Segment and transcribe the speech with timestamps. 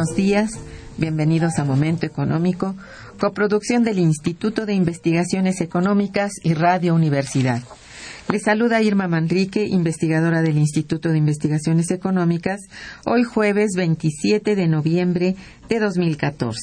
[0.00, 0.52] Buenos días.
[0.96, 2.74] Bienvenidos a Momento Económico,
[3.18, 7.62] coproducción del Instituto de Investigaciones Económicas y Radio Universidad.
[8.30, 12.60] Les saluda Irma Manrique, investigadora del Instituto de Investigaciones Económicas,
[13.04, 15.36] hoy jueves 27 de noviembre
[15.68, 16.58] de 2014.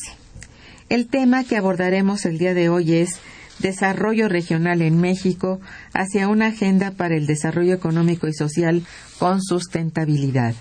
[0.90, 3.20] El tema que abordaremos el día de hoy es
[3.59, 5.59] Desarrollo Regional en México
[5.94, 8.81] hacia una agenda para el desarrollo económico y social
[9.20, 10.56] con sustentabilidad.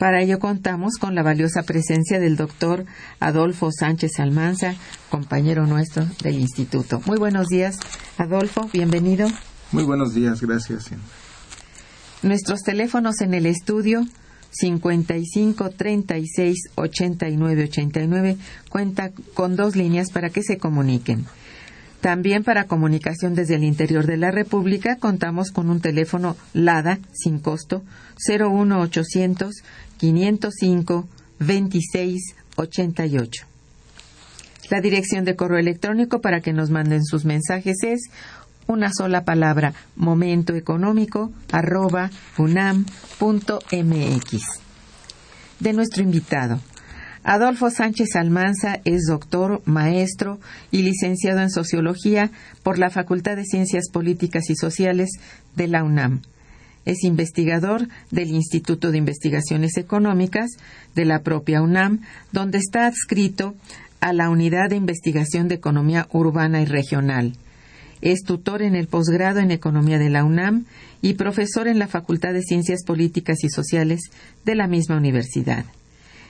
[0.00, 2.86] Para ello contamos con la valiosa presencia del doctor
[3.20, 4.74] Adolfo Sánchez Almanza,
[5.10, 7.02] compañero nuestro del instituto.
[7.04, 7.76] Muy buenos días,
[8.16, 9.28] Adolfo, bienvenido.
[9.72, 10.88] Muy buenos días, gracias.
[12.22, 14.06] Nuestros teléfonos en el estudio
[14.52, 18.36] 55 36 89 89
[18.70, 21.26] cuenta con dos líneas para que se comuniquen.
[22.00, 27.38] También para comunicación desde el interior de la República contamos con un teléfono LADA sin
[27.38, 27.82] costo
[28.26, 29.62] 01800
[30.00, 33.46] 505 2688.
[34.70, 38.08] La dirección de correo electrónico para que nos manden sus mensajes es
[38.66, 42.86] una sola palabra momentoeconómico arroba unam.mx.
[45.58, 46.60] De nuestro invitado.
[47.22, 50.40] Adolfo Sánchez Almanza es doctor, maestro
[50.70, 52.30] y licenciado en Sociología
[52.62, 55.10] por la Facultad de Ciencias Políticas y Sociales
[55.56, 56.22] de la UNAM.
[56.84, 60.50] Es investigador del Instituto de Investigaciones Económicas
[60.94, 62.00] de la propia UNAM,
[62.32, 63.54] donde está adscrito
[64.00, 67.34] a la Unidad de Investigación de Economía Urbana y Regional.
[68.00, 70.64] Es tutor en el posgrado en Economía de la UNAM
[71.02, 74.00] y profesor en la Facultad de Ciencias Políticas y Sociales
[74.46, 75.66] de la misma universidad.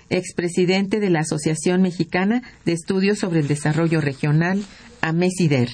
[0.08, 4.64] Expresidente de la Asociación Mexicana de Estudios sobre el Desarrollo Regional,
[5.00, 5.68] AMESIDER.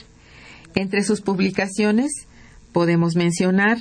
[0.74, 2.10] Entre sus publicaciones
[2.72, 3.78] podemos mencionar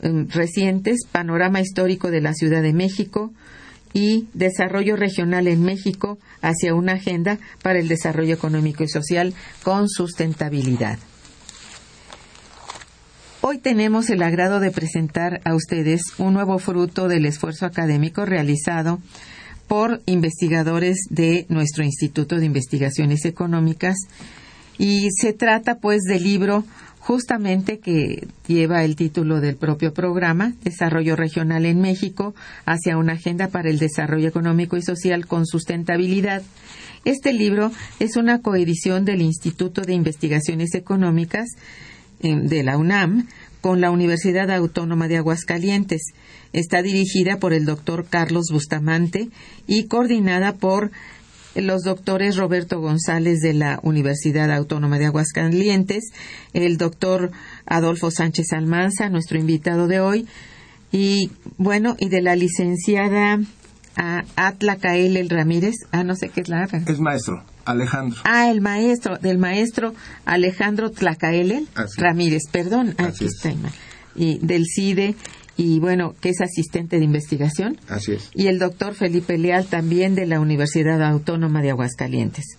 [0.00, 3.32] recientes, Panorama Histórico de la Ciudad de México
[3.92, 9.88] y Desarrollo Regional en México hacia una agenda para el desarrollo económico y social con
[9.88, 10.98] sustentabilidad.
[13.40, 19.00] Hoy tenemos el agrado de presentar a ustedes un nuevo fruto del esfuerzo académico realizado
[19.68, 23.96] por investigadores de nuestro Instituto de Investigaciones Económicas
[24.76, 26.64] y se trata pues del libro
[27.08, 32.34] justamente que lleva el título del propio programa, Desarrollo Regional en México,
[32.66, 36.42] hacia una agenda para el desarrollo económico y social con sustentabilidad.
[37.06, 41.48] Este libro es una coedición del Instituto de Investigaciones Económicas
[42.20, 43.26] eh, de la UNAM
[43.62, 46.12] con la Universidad Autónoma de Aguascalientes.
[46.52, 49.30] Está dirigida por el doctor Carlos Bustamante
[49.66, 50.90] y coordinada por
[51.62, 56.12] los doctores Roberto González de la Universidad Autónoma de Aguascalientes,
[56.52, 57.30] el doctor
[57.66, 60.26] Adolfo Sánchez Almanza, nuestro invitado de hoy,
[60.92, 63.38] y bueno, y de la licenciada
[64.36, 67.42] Atla Cael Ramírez, ah, no sé qué es la Es maestro.
[67.64, 68.18] Alejandro.
[68.24, 69.94] Ah, el maestro, del maestro
[70.24, 71.64] Alejandro Tlacaele
[71.98, 73.52] Ramírez, perdón, aquí está,
[74.14, 75.14] y del CIDE,
[75.58, 77.78] y bueno, que es asistente de investigación.
[77.88, 78.30] Así es.
[78.32, 82.56] Y el doctor Felipe Leal también de la Universidad Autónoma de Aguascalientes.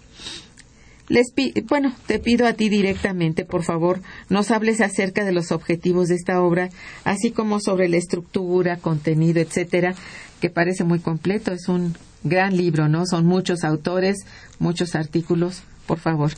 [1.07, 6.09] Les bueno, te pido a ti directamente, por favor, nos hables acerca de los objetivos
[6.09, 6.69] de esta obra,
[7.05, 9.95] así como sobre la estructura, contenido, etcétera,
[10.41, 11.53] que parece muy completo.
[11.53, 13.05] Es un gran libro, ¿no?
[13.05, 14.17] Son muchos autores,
[14.59, 15.63] muchos artículos.
[15.87, 16.31] Por favor.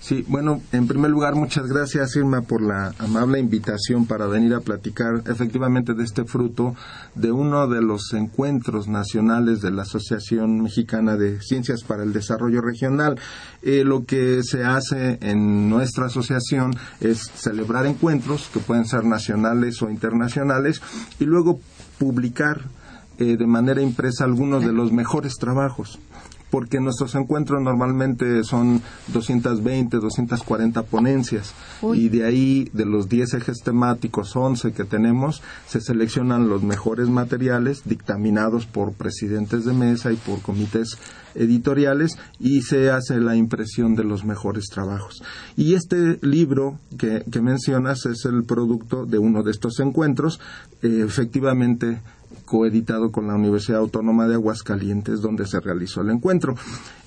[0.00, 4.60] Sí, bueno, en primer lugar, muchas gracias, Irma, por la amable invitación para venir a
[4.60, 6.76] platicar efectivamente de este fruto
[7.16, 12.60] de uno de los encuentros nacionales de la Asociación Mexicana de Ciencias para el Desarrollo
[12.60, 13.18] Regional.
[13.62, 19.82] Eh, lo que se hace en nuestra asociación es celebrar encuentros que pueden ser nacionales
[19.82, 20.82] o internacionales
[21.18, 21.58] y luego
[21.98, 22.62] publicar
[23.18, 25.98] eh, de manera impresa algunos de los mejores trabajos
[26.50, 31.54] porque nuestros encuentros normalmente son 220, 240 ponencias
[31.94, 37.08] y de ahí, de los 10 ejes temáticos, 11 que tenemos, se seleccionan los mejores
[37.08, 40.98] materiales dictaminados por presidentes de mesa y por comités
[41.36, 45.22] editoriales y se hace la impresión de los mejores trabajos.
[45.56, 50.40] Y este libro que, mencionas es el producto de uno de estos encuentros.
[50.82, 52.00] Eh, efectivamente,
[52.46, 56.54] coeditado con la Universidad Autónoma de Aguascalientes, donde se realizó el encuentro.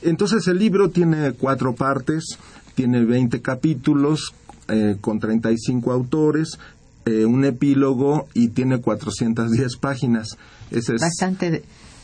[0.03, 2.38] Entonces el libro tiene cuatro partes,
[2.75, 4.33] tiene 20 capítulos
[4.68, 6.59] eh, con 35 autores,
[7.06, 10.38] eh, un epílogo y tiene 410 páginas.
[10.69, 11.63] Ese es bastante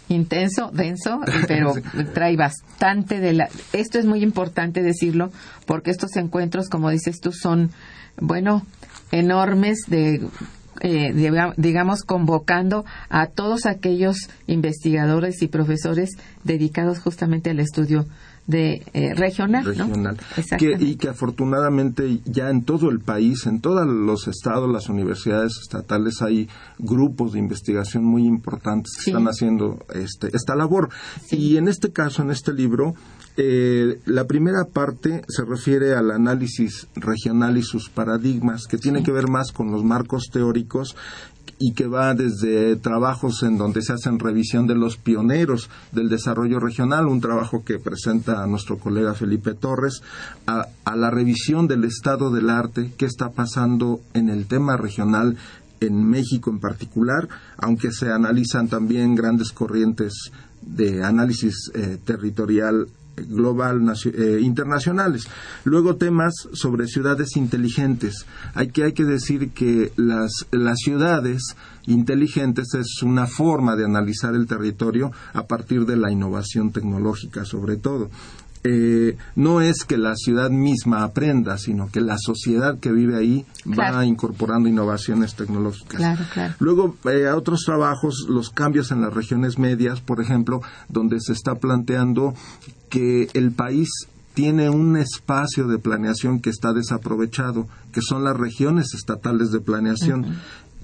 [0.10, 1.74] intenso, denso, pero
[2.14, 3.50] trae bastante de la...
[3.74, 5.32] Esto es muy importante decirlo
[5.68, 7.72] porque estos encuentros, como dices tú, son,
[8.20, 8.66] bueno,
[9.12, 10.28] enormes de
[10.82, 11.14] eh,
[11.58, 16.12] digamos, convocando a todos aquellos investigadores y profesores
[16.44, 18.06] dedicados justamente al estudio
[18.48, 19.66] de eh, regional,
[20.60, 26.22] y que afortunadamente ya en todo el país, en todos los estados, las universidades estatales
[26.22, 26.48] hay
[26.78, 30.90] grupos de investigación muy importantes que están haciendo este, esta labor.
[31.32, 32.94] Y en este caso, en este libro,
[33.38, 39.12] eh, la primera parte se refiere al análisis regional y sus paradigmas, que tiene que
[39.12, 40.96] ver más con los marcos teóricos
[41.60, 46.60] y que va desde trabajos en donde se hacen revisión de los pioneros del desarrollo
[46.60, 50.02] regional, un trabajo que presenta a nuestro colega Felipe Torres,
[50.48, 55.38] a, a la revisión del estado del arte, qué está pasando en el tema regional
[55.82, 57.28] en México en particular,
[57.58, 65.28] aunque se analizan también grandes corrientes de análisis eh, territorial global eh, internacionales.
[65.64, 68.26] Luego temas sobre ciudades inteligentes.
[68.54, 71.56] Hay que, hay que decir que las, las ciudades
[71.88, 77.78] inteligentes es una forma de analizar el territorio a partir de la innovación tecnológica sobre
[77.78, 78.10] todo.
[78.68, 83.46] Eh, no es que la ciudad misma aprenda, sino que la sociedad que vive ahí
[83.78, 86.02] va incorporando innovaciones tecnológicas.
[86.58, 91.54] Luego, eh, otros trabajos, los cambios en las regiones medias, por ejemplo, donde se está
[91.56, 92.34] planteando
[92.90, 93.90] que el país
[94.34, 100.38] tiene un espacio de planeación que está desaprovechado, que son las regiones estatales de planeación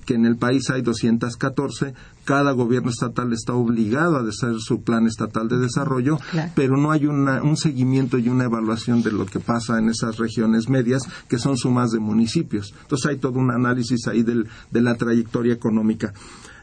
[0.05, 1.93] que en el país hay 214,
[2.25, 6.17] cada gobierno estatal está obligado a hacer su plan estatal de desarrollo,
[6.55, 10.69] pero no hay un seguimiento y una evaluación de lo que pasa en esas regiones
[10.69, 12.73] medias, que son sumas de municipios.
[12.81, 16.13] Entonces hay todo un análisis ahí de la trayectoria económica.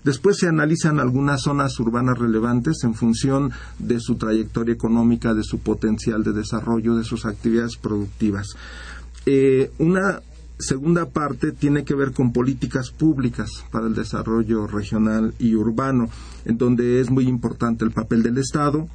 [0.09, 5.59] Después se analizan algunas zonas urbanas relevantes en función de su trayectoria económica, de su
[5.59, 8.47] potencial de desarrollo, de sus actividades productivas.
[9.27, 10.23] Eh, una
[10.59, 16.09] segunda parte tiene que ver con políticas públicas para el desarrollo regional y urbano,
[16.47, 18.89] en donde es muy importante el papel del Estado,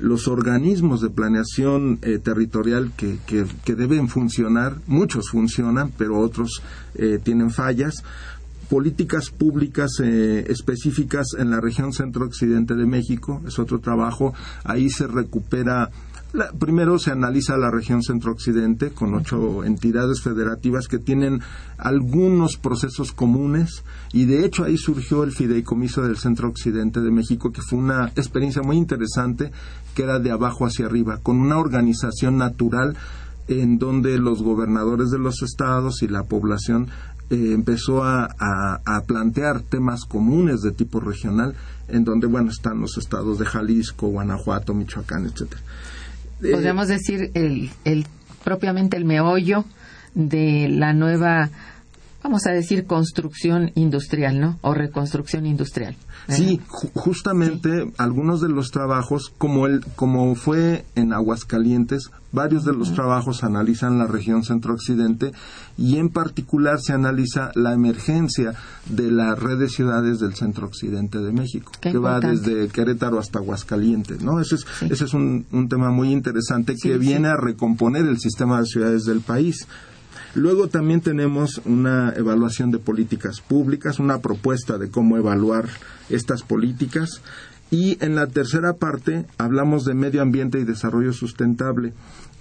[0.00, 6.62] los organismos de planeación eh, territorial que, que, deben funcionar, muchos funcionan, pero otros
[6.94, 8.02] eh, tienen fallas,
[8.68, 15.06] políticas públicas eh, específicas en la región centro-occidente de México, es otro trabajo, ahí se
[15.06, 15.90] recupera
[16.58, 21.40] primero se analiza la región centro-occidente con ocho entidades federativas que tienen
[21.78, 27.62] algunos procesos comunes y de hecho ahí surgió el fideicomiso del centro-occidente de México que
[27.62, 29.52] fue una experiencia muy interesante
[29.94, 32.96] que era de abajo hacia arriba con una organización natural
[33.46, 36.88] en donde los gobernadores de los estados y la población
[37.30, 38.28] eh, empezó a,
[39.06, 41.54] plantear temas comunes de tipo regional,
[41.88, 45.60] en donde, bueno, están los estados de Jalisco, Guanajuato, Michoacán, etcétera.
[46.42, 48.06] Eh, Podríamos decir el, el,
[48.42, 49.64] propiamente el meollo
[50.14, 51.50] de la nueva
[52.24, 54.58] vamos a decir construcción industrial, ¿no?
[54.62, 55.94] O reconstrucción industrial.
[56.26, 56.58] Sí,
[56.94, 63.44] justamente algunos de los trabajos, como el, como fue en Aguascalientes, varios de los trabajos
[63.44, 65.32] analizan la región centro-occidente
[65.76, 68.54] y en particular se analiza la emergencia
[68.86, 74.22] de la red de ciudades del centro-occidente de México, que va desde Querétaro hasta Aguascalientes,
[74.22, 74.40] ¿no?
[74.40, 78.66] Ese es, ese es un, tema muy interesante que viene a recomponer el sistema de
[78.66, 79.68] ciudades del país.
[80.34, 85.68] Luego también tenemos una evaluación de políticas públicas, una propuesta de cómo evaluar
[86.10, 87.22] estas políticas.
[87.70, 91.92] Y en la tercera parte hablamos de medio ambiente y desarrollo sustentable.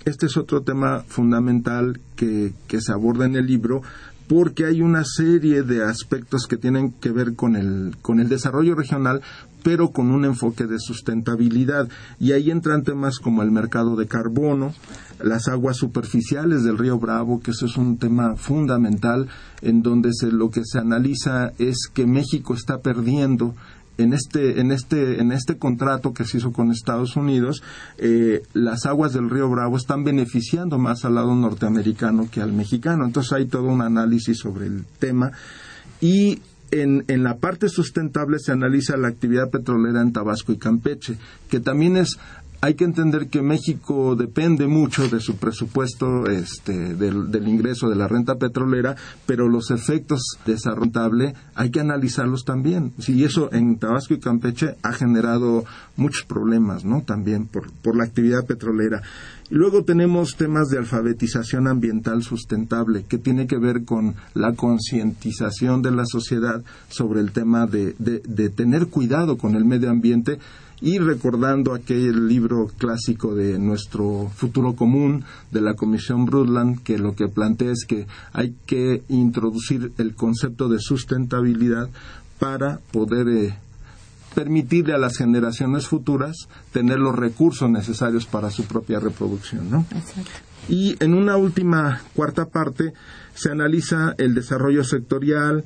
[0.05, 3.81] Este es otro tema fundamental que, se aborda en el libro
[4.27, 8.73] porque hay una serie de aspectos que tienen que ver con el, con el desarrollo
[8.73, 9.21] regional,
[9.63, 11.89] pero con un enfoque de sustentabilidad.
[12.20, 14.74] Y ahí entran temas como el mercado de carbono,
[15.22, 19.27] las aguas superficiales del río Bravo, que eso es un tema fundamental,
[19.62, 23.55] en donde se, lo que se analiza es que México está perdiendo
[23.98, 27.62] en este, en este, en este contrato que se hizo con Estados Unidos,
[27.98, 33.05] eh, las aguas del río Bravo están beneficiando más al lado norteamericano que al mexicano.
[33.05, 35.32] Entonces hay todo un análisis sobre el tema.
[36.01, 36.41] Y
[36.82, 41.18] en, en, la parte sustentable se analiza la actividad petrolera en Tabasco y Campeche,
[41.50, 42.18] que también es
[42.63, 48.08] hay que entender que México depende mucho de su presupuesto este, del, ingreso de la
[48.08, 52.94] renta petrolera, pero los efectos de esa rentable hay que analizarlos también.
[53.06, 57.01] Y eso en Tabasco y Campeche ha generado muchos problemas, ¿no?
[57.01, 59.01] También por, por la actividad petrolera.
[59.50, 65.81] Y luego tenemos temas de alfabetización ambiental sustentable, que tiene que ver con la concientización
[65.81, 70.39] de la sociedad sobre el tema de, de tener cuidado con el medio ambiente
[70.83, 77.15] y recordando aquel libro clásico de nuestro futuro común de la Comisión Brundtland, que lo
[77.15, 81.89] que plantea es que hay que introducir el concepto de sustentabilidad
[82.38, 83.55] para poder eh,
[84.33, 89.69] permitirle a las generaciones futuras tener los recursos necesarios para su propia reproducción.
[89.69, 89.85] ¿no?
[90.69, 92.93] Y en una última cuarta parte
[93.33, 95.63] se analiza el desarrollo sectorial,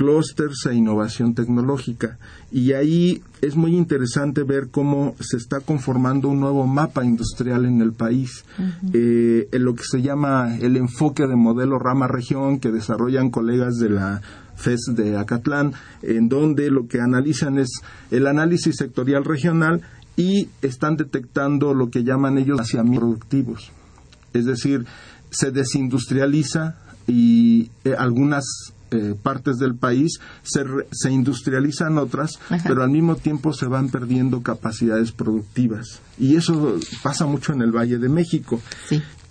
[0.00, 2.16] clústeres e innovación tecnológica.
[2.50, 7.82] Y ahí es muy interesante ver cómo se está conformando un nuevo mapa industrial en
[7.82, 8.46] el país,
[8.94, 13.90] eh, en lo que se llama el enfoque de modelo rama-región que desarrollan colegas de
[13.90, 14.22] la
[14.60, 17.70] FES de Acatlán, en donde lo que analizan es
[18.10, 19.80] el análisis sectorial regional
[20.16, 23.70] y están detectando lo que llaman ellos hacia productivos.
[24.32, 24.84] Es decir,
[25.30, 26.76] se desindustrializa
[27.06, 28.44] y eh, algunas
[28.92, 34.42] eh, partes del país, se, se industrializan otras, pero al mismo tiempo se van perdiendo
[34.42, 36.00] capacidades productivas.
[36.18, 38.60] Y eso pasa mucho en el Valle de México.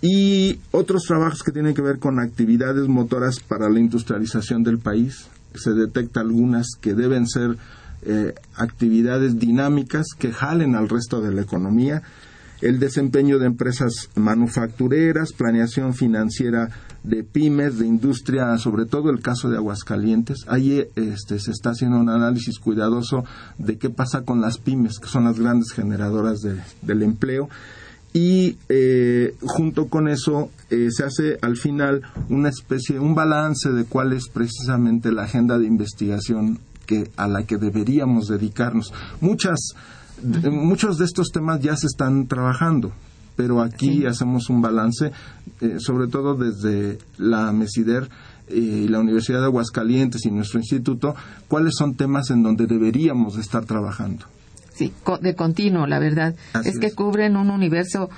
[0.02, 5.28] Y otros trabajos que tienen que ver con actividades motoras para la industrialización del país,
[5.54, 7.56] se detecta algunas que deben ser
[8.02, 12.02] eh, actividades dinámicas que jalen al resto de la economía,
[12.62, 16.70] el desempeño de empresas manufactureras, planeación financiera
[17.02, 20.44] de pymes, de industria, sobre todo el caso de Aguascalientes.
[20.46, 23.24] Ahí este, se está haciendo un análisis cuidadoso
[23.58, 27.48] de qué pasa con las pymes, que son las grandes generadoras del empleo.
[28.12, 33.84] Y eh, junto con eso eh, se hace al final una especie, un balance de
[33.84, 38.92] cuál es precisamente la agenda de investigación que, a la que deberíamos dedicarnos.
[39.20, 39.74] Muchas,
[40.50, 42.92] muchos de estos temas ya se están trabajando
[43.40, 45.12] pero aquí hacemos un balance,
[45.62, 48.06] eh, sobre todo desde la MESIDER
[48.48, 51.14] eh, y la Universidad de Aguascalientes y nuestro instituto,
[51.48, 54.26] cuáles son temas en donde deberíamos estar trabajando.
[54.80, 56.34] Sí, de continuo, la verdad.
[56.64, 58.08] es que cubren un universo,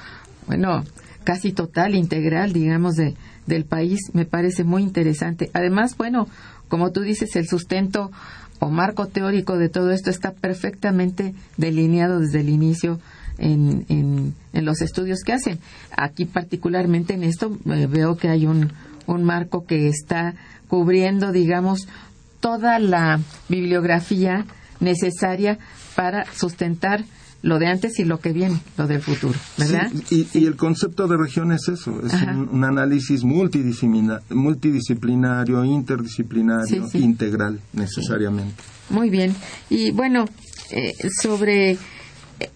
[0.47, 0.85] bueno,
[1.25, 3.17] casi total, integral, digamos, de,
[3.49, 3.99] del país.
[4.13, 5.51] Me parece muy interesante.
[5.55, 6.29] Además, bueno,
[6.69, 8.13] como tú dices, el sustento
[8.61, 13.01] o marco teórico de todo esto está perfectamente delineado desde el inicio
[13.39, 15.59] en, en, los estudios que hacen.
[15.97, 18.73] Aquí particularmente en esto eh, veo que hay un,
[19.09, 20.37] un marco que está
[20.69, 21.89] cubriendo, digamos,
[22.39, 24.47] toda la bibliografía
[24.79, 25.59] necesaria
[25.95, 27.05] para sustentar
[27.43, 29.91] lo de antes y lo que viene, lo del futuro, ¿verdad?
[30.11, 38.55] y, el concepto de región es eso, es un, análisis multidisciplinario, interdisciplinario, integral, necesariamente.
[38.91, 39.35] Muy bien.
[39.69, 40.27] Y bueno,
[40.71, 41.79] eh, sobre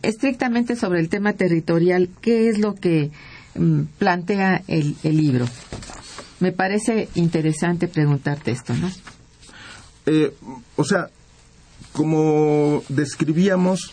[0.02, 3.10] estrictamente sobre el tema territorial, ¿qué es lo que
[3.56, 5.46] mm, plantea el, libro?
[6.38, 8.90] me parece interesante preguntarte esto, ¿no?
[10.04, 10.34] Eh,
[10.76, 11.08] o sea,
[11.96, 13.90] como describíamos,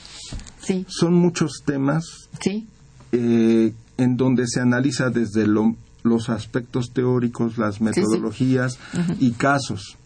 [0.62, 0.86] sí.
[0.90, 2.68] son muchos temas sí.
[3.14, 8.78] Eh, en donde se analiza desde los aspectos teóricos, las metodologías
[9.20, 9.98] y casos.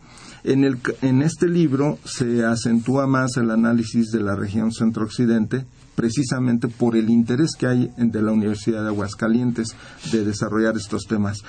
[0.44, 6.68] En, el, en este libro se acentúa más el análisis de la región centro-occidente, precisamente
[6.68, 9.70] por el interés que hay de la Universidad de Aguascalientes
[10.12, 11.39] de desarrollar estos temas.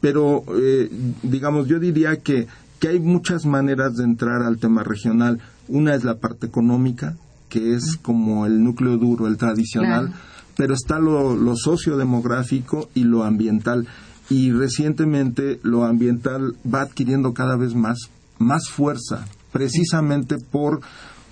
[0.00, 0.90] Pero, eh,
[1.22, 2.48] digamos, yo diría que,
[2.80, 5.38] que hay muchas maneras de entrar al tema regional.
[5.72, 7.16] Una es la parte económica,
[7.48, 10.12] que es como el núcleo duro, el tradicional,
[10.54, 13.88] pero está lo, lo sociodemográfico y lo ambiental.
[14.28, 17.96] Y recientemente lo ambiental va adquiriendo cada vez más,
[18.38, 20.82] más fuerza, precisamente por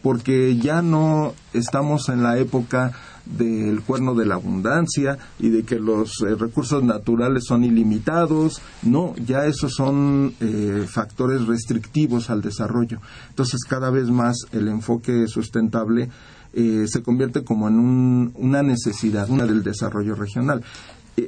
[0.02, 2.92] porque ya no estamos en la época
[3.26, 8.60] del cuerno de la abundancia y de que los eh, recursos naturales son ilimitados.
[8.82, 13.00] No, ya esos son eh, factores restrictivos al desarrollo.
[13.28, 16.08] Entonces, cada vez más el enfoque sustentable
[16.52, 20.62] eh, se convierte como en una necesidad, una del desarrollo regional.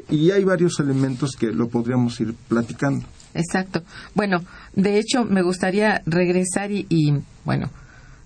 [0.09, 3.07] y hay varios elementos que lo podríamos ir platicando.
[3.35, 3.83] Exacto.
[4.15, 4.43] Bueno,
[4.75, 7.71] de hecho, me gustaría regresar y bueno,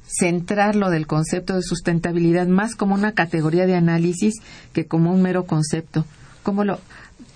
[0.07, 4.35] centrar lo del concepto de sustentabilidad más como una categoría de análisis
[4.73, 6.05] que como un mero concepto.
[6.43, 6.79] ¿Cómo lo,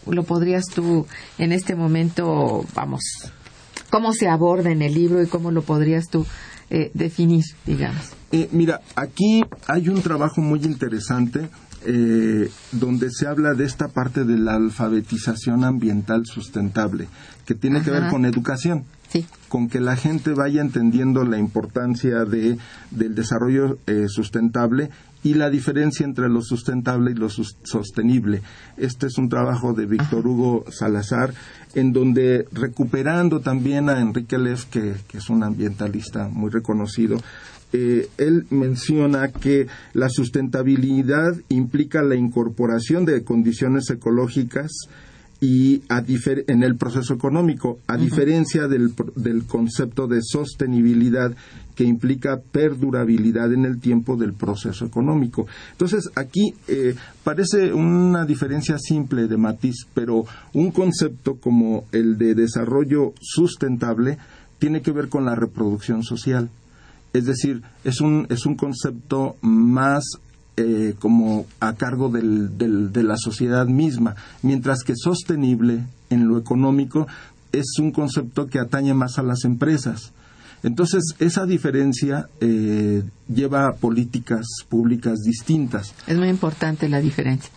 [0.07, 1.07] lo podrías tú
[1.39, 3.03] en este momento, vamos,
[3.91, 6.27] cómo se aborda en el libro y cómo lo podrías tú
[6.71, 8.11] eh, definir, digamos?
[8.33, 11.49] Eh, mira, aquí hay un trabajo muy interesante
[11.85, 17.09] eh, donde se habla de esta parte de la alfabetización ambiental sustentable,
[17.47, 18.85] que tiene que ver con educación.
[19.49, 22.59] Con que la gente vaya entendiendo la importancia de,
[22.93, 24.91] del desarrollo eh, sustentable
[25.23, 28.43] y la diferencia entre lo sustentable y lo sostenible.
[28.77, 31.35] Este es un trabajo de Víctor Hugo Salazar,
[31.75, 37.19] en donde recuperando también a Enrique Leff, que, es un ambientalista muy reconocido,
[37.73, 44.71] eh, él menciona que la sustentabilidad implica la incorporación de condiciones ecológicas
[45.41, 51.35] y en el proceso económico, a diferencia del, del, concepto de sostenibilidad
[51.75, 55.47] que implica perdurabilidad en el tiempo del proceso económico.
[55.73, 62.35] Entonces, aquí eh, parece una diferencia simple de matiz, pero un concepto como el de
[62.35, 64.19] desarrollo sustentable
[64.59, 66.51] tiene que ver con la reproducción social.
[67.13, 70.05] Es decir, es un, es un concepto más
[70.57, 77.07] eh, como a cargo de la sociedad misma, mientras que sostenible en lo económico
[77.53, 80.13] es un concepto que atañe más a las empresas.
[80.63, 85.95] Entonces, esa diferencia eh, lleva a políticas públicas distintas.
[86.07, 87.51] Es muy importante la diferencia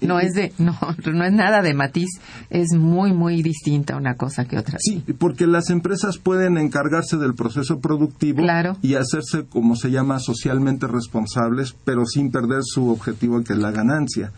[0.00, 0.78] no es de, no,
[1.12, 2.08] no es nada de matiz,
[2.50, 4.78] es muy, muy distinta una cosa que otra.
[4.80, 8.42] Sí, porque las empresas pueden encargarse del proceso productivo
[8.82, 13.70] y hacerse, como se llama, socialmente responsables, pero sin perder su objetivo que es la
[13.70, 14.32] ganancia.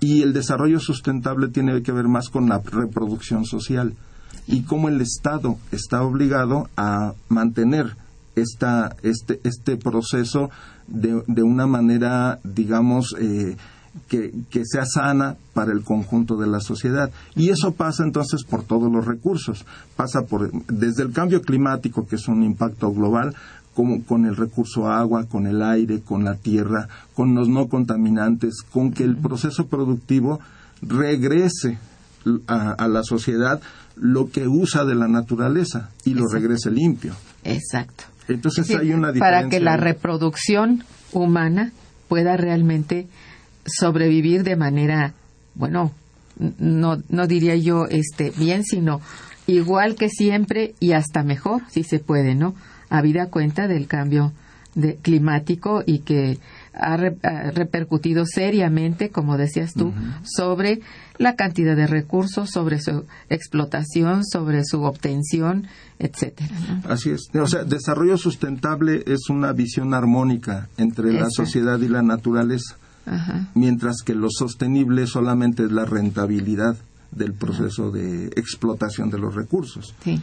[0.00, 3.94] Y el desarrollo sustentable tiene que ver más con la reproducción social
[4.46, 7.96] y cómo el Estado está obligado a mantener
[8.34, 10.50] esta, este, este proceso
[10.86, 13.56] de, de una manera, digamos, eh,
[14.08, 14.32] que,
[14.64, 17.10] sea sana para el conjunto de la sociedad.
[17.34, 19.64] Y eso pasa entonces por todos los recursos.
[19.96, 23.34] Pasa por, desde el cambio climático, que es un impacto global,
[23.74, 28.62] como con el recurso agua, con el aire, con la tierra, con los no contaminantes,
[28.62, 30.40] con que el proceso productivo
[30.82, 31.78] regrese
[32.46, 33.60] a, la sociedad
[33.96, 37.14] lo que usa de la naturaleza y lo regrese limpio.
[37.44, 38.04] Exacto.
[38.28, 39.20] Entonces hay una diferencia.
[39.20, 41.72] Para que la reproducción humana
[42.08, 43.06] pueda realmente
[43.66, 45.14] sobrevivir de manera,
[45.54, 45.92] bueno,
[46.58, 49.00] no, no diría yo este, bien, sino
[49.46, 52.54] igual que siempre y hasta mejor, si se puede, ¿no?
[52.90, 54.32] Habida cuenta del cambio
[54.74, 56.38] de, climático y que
[56.74, 59.92] ha, repercutido seriamente, como decías tú,
[60.24, 60.80] sobre
[61.18, 65.66] la cantidad de recursos, sobre su explotación, sobre su obtención,
[65.98, 66.54] etcétera.
[66.88, 67.28] Así es.
[67.34, 72.76] O sea, desarrollo sustentable es una visión armónica entre la sociedad y la naturaleza
[73.54, 76.76] mientras que lo sostenible solamente es la rentabilidad
[77.10, 79.94] del proceso de explotación de los recursos.
[80.04, 80.20] Sí.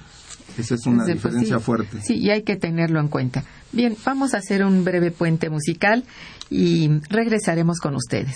[0.58, 2.02] Esa es una diferencia fuerte.
[2.02, 3.44] Sí, y hay que tenerlo en cuenta.
[3.72, 6.06] Bien, vamos a hacer un breve puente musical
[6.50, 8.36] y regresaremos con ustedes.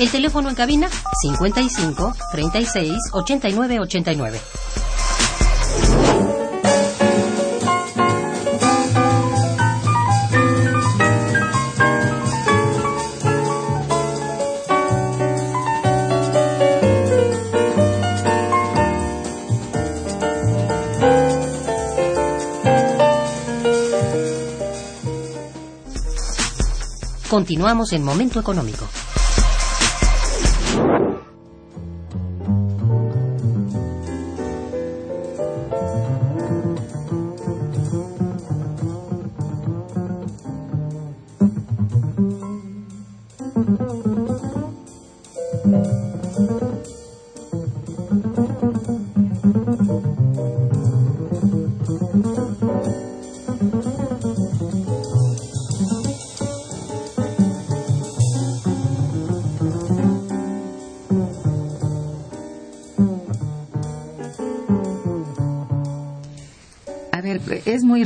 [0.00, 0.88] El teléfono en cabina
[1.20, 4.40] 55 36 89 89.
[27.28, 28.86] Continuamos en Momento Económico.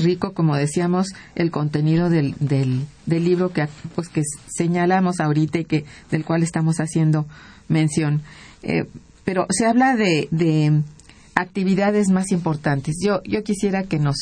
[0.05, 5.85] Rico, como decíamos, el contenido del, del, libro que, pues, que señalamos ahorita y que,
[6.11, 7.27] del cual estamos haciendo
[7.69, 8.23] mención.
[8.63, 8.85] Eh,
[9.25, 10.83] pero se habla de, de
[11.35, 12.97] actividades más importantes.
[13.03, 14.17] Yo, yo quisiera que nos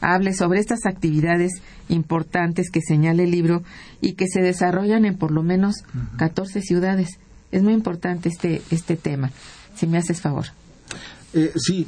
[0.00, 1.52] hable sobre estas actividades
[1.88, 3.62] importantes que señala el libro
[4.00, 5.84] y que se desarrollan en por lo menos
[6.18, 7.18] 14 ciudades.
[7.52, 9.30] Es muy importante este, este tema.
[9.74, 10.46] Si me haces favor.
[11.32, 11.86] Eh, sí,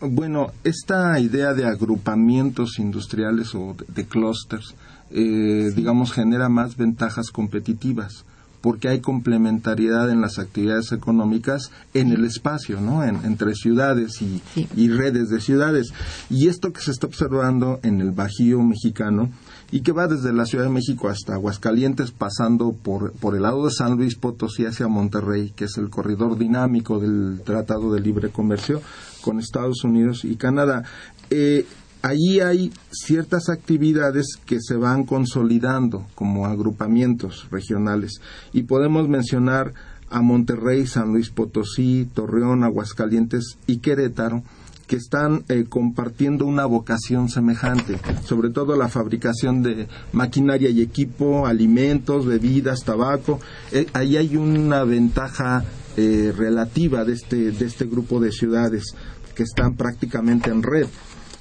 [0.00, 4.74] bueno, esta idea de agrupamientos industriales o de, clústeres,
[5.10, 8.24] eh, digamos, genera más ventajas competitivas
[8.60, 13.04] porque hay complementariedad en las actividades económicas en el espacio, ¿no?
[13.04, 14.42] entre ciudades y,
[14.76, 15.92] y, redes de ciudades.
[16.28, 19.30] Y esto que se está observando en el Bajío mexicano
[19.70, 23.66] y que va desde la Ciudad de México hasta Aguascalientes, pasando por, por el lado
[23.66, 28.30] de San Luis Potosí hacia Monterrey, que es el corredor dinámico del Tratado de Libre
[28.30, 28.80] Comercio,
[29.28, 30.84] con Estados Unidos y Canadá.
[31.28, 31.66] Eh,
[32.00, 38.22] allí hay ciertas actividades que se van consolidando como agrupamientos regionales
[38.54, 39.74] y podemos mencionar
[40.08, 44.44] a Monterrey, San Luis Potosí, Torreón, Aguascalientes y Querétaro
[44.86, 51.46] que están eh, compartiendo una vocación semejante, sobre todo la fabricación de maquinaria y equipo,
[51.46, 53.38] alimentos, bebidas, tabaco.
[53.72, 55.66] Eh, ahí hay una ventaja
[56.00, 58.94] eh, relativa de este, de este grupo de ciudades
[59.38, 60.88] que están prácticamente en red.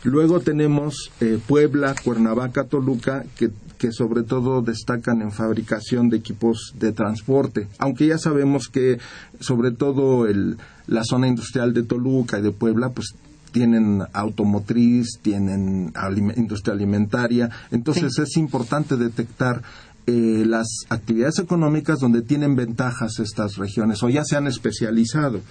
[0.04, 6.76] Luego tenemos eh, Puebla, Cuernavaca, Toluca, que, que, sobre todo destacan en fabricación de equipos
[6.80, 9.00] de transporte, aunque ya sabemos que
[9.40, 13.16] sobre todo el, la zona industrial de Toluca y de Puebla, pues
[13.52, 15.92] tienen automotriz, tienen
[16.36, 19.64] industria alimentaria, entonces es importante detectar
[20.06, 25.42] eh, las actividades económicas donde tienen ventajas estas regiones o ya se han especializado.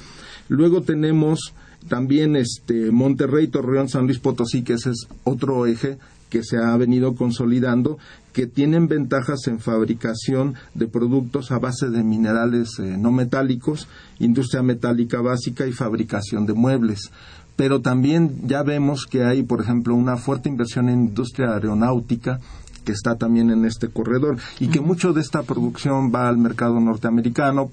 [0.48, 1.52] Luego tenemos
[1.88, 6.77] también este Monterrey, Torreón, San Luis Potosí, que ese es otro eje que se ha
[6.77, 7.99] venido consolidando,
[8.33, 14.62] que tienen ventajas en fabricación de productos a base de minerales eh, no metálicos, industria
[14.62, 17.11] metálica básica y fabricación de muebles.
[17.55, 22.40] Pero también ya vemos que hay, por ejemplo, una fuerte inversión en industria aeronáutica,
[22.85, 26.79] que está también en este corredor y que mucho de esta producción va al mercado
[26.79, 27.70] norteamericano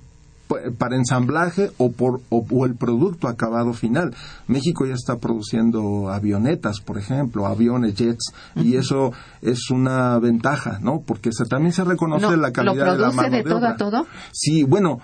[0.77, 4.13] para ensamblaje o por o, el producto acabado final.
[4.47, 11.01] México ya está produciendo avionetas, por ejemplo, aviones, jets, y eso es una ventaja, ¿no?
[11.05, 14.05] Porque se, también se reconoce la calidad de la mano de, todo a todo?
[14.31, 14.99] Sí, bueno,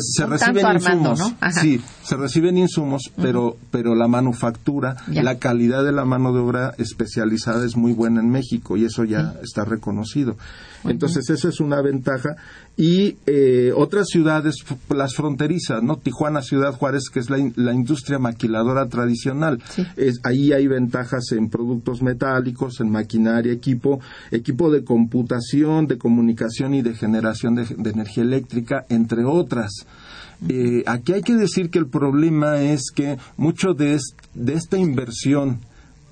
[0.00, 6.04] se reciben insumos, sí, se reciben insumos, pero pero la manufactura, la calidad de la
[6.04, 10.36] mano de obra especializada es muy buena en México y eso ya está reconocido.
[10.84, 12.36] Entonces, esa es una ventaja.
[12.78, 14.56] Y eh, otras ciudades,
[14.90, 15.96] las fronterizas, ¿no?
[15.96, 17.38] Tijuana, Ciudad Juárez, que es la,
[17.72, 19.62] industria maquiladora tradicional.
[20.24, 24.00] ahí hay ventajas en productos metálicos, en maquinaria, equipo,
[24.30, 29.55] equipo de computación, de comunicación y de generación de, energía eléctrica, entre otras.
[30.48, 35.60] Eh, aquí hay que decir que el problema es que mucho de, esta inversión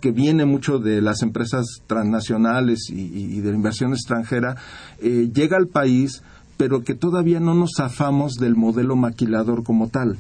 [0.01, 4.57] que viene mucho de las empresas transnacionales y, de la inversión extranjera,
[5.01, 6.23] eh, llega al país,
[6.57, 10.19] pero que todavía no nos zafamos del modelo maquilador como tal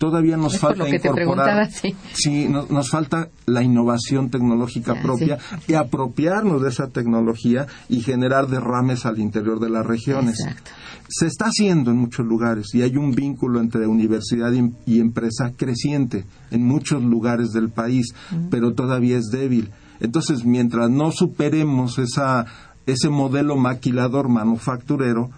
[0.00, 1.68] todavía nos falta incorporar.
[2.14, 5.36] sí, nos falta la innovación tecnológica propia
[5.68, 10.38] y apropiarnos de esa tecnología y generar derrames al interior de las regiones.
[11.06, 14.52] Se está haciendo en muchos lugares y hay un vínculo entre universidad
[14.86, 18.14] y, empresa creciente en muchos lugares del país,
[18.50, 19.70] pero todavía es débil.
[20.00, 22.46] Entonces, mientras no superemos esa,
[22.86, 25.28] ese modelo maquilador manufacturero,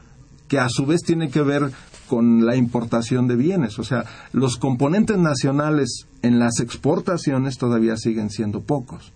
[0.47, 1.73] que a su vez tiene que ver
[2.09, 3.79] con la importación de bienes.
[3.79, 9.13] O sea, los componentes nacionales en las exportaciones todavía siguen siendo pocos.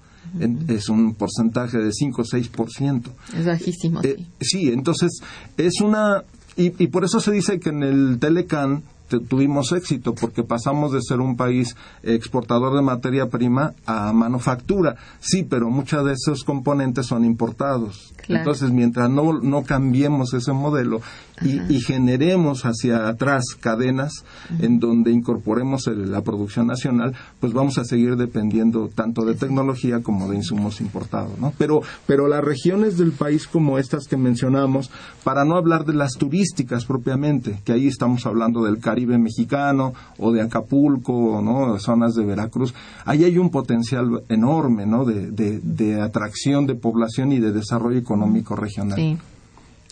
[0.68, 3.02] es un porcentaje de 5 o 6%.
[3.36, 4.00] Es bajísimo.
[4.02, 4.70] Eh, sí.
[4.70, 5.20] entonces
[5.56, 6.24] es una...
[6.56, 8.82] Y, y por eso se dice que en el Telecan
[9.28, 14.96] tuvimos éxito porque pasamos de ser un país exportador de materia prima a manufactura.
[15.20, 18.12] Sí, pero muchos de esos componentes son importados.
[18.28, 21.00] Entonces, mientras no, no cambiemos ese modelo
[21.42, 24.24] y, generemos hacia atrás cadenas
[24.60, 30.28] en donde incorporemos la producción nacional, pues vamos a seguir dependiendo tanto de tecnología como
[30.28, 31.38] de insumos importados.
[31.38, 31.52] ¿no?
[31.58, 34.90] Pero, pero las regiones del país como estas que mencionamos,
[35.22, 40.32] para no hablar de las turísticas propiamente, que ahí estamos hablando del Caribe mexicano o
[40.32, 41.78] de Acapulco, ¿no?
[41.78, 45.04] zonas de Veracruz, ahí hay un potencial enorme ¿no?
[45.04, 48.15] de, de, atracción de población y de desarrollo económico
[48.56, 48.98] regional.
[48.98, 49.18] Eh,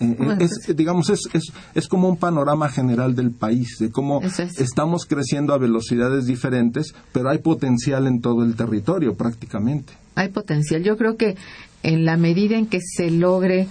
[0.01, 4.21] eh, es, digamos, es, es, es, como un panorama general del país, de cómo
[4.59, 9.93] estamos creciendo a velocidades diferentes, pero hay potencial en todo el territorio prácticamente.
[10.17, 10.83] Hay potencial.
[10.83, 11.37] Yo creo que
[11.83, 13.69] en la medida en que se logre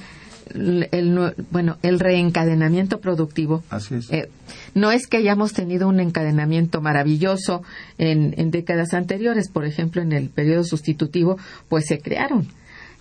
[0.54, 3.64] el, bueno, el reencadenamiento productivo.
[4.10, 4.30] Eh,
[4.76, 7.64] no es que hayamos tenido un encadenamiento maravilloso
[7.98, 11.38] en, en décadas anteriores, por ejemplo, en el periodo sustitutivo,
[11.70, 12.48] pues se crearon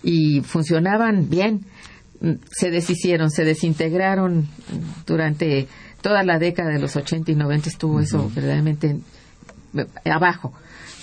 [0.03, 1.65] y funcionaban bien,
[2.51, 4.47] se deshicieron, se desintegraron
[5.05, 5.67] durante
[6.01, 8.97] toda la década de los 80 y 90 estuvo eso verdaderamente
[10.05, 10.53] abajo.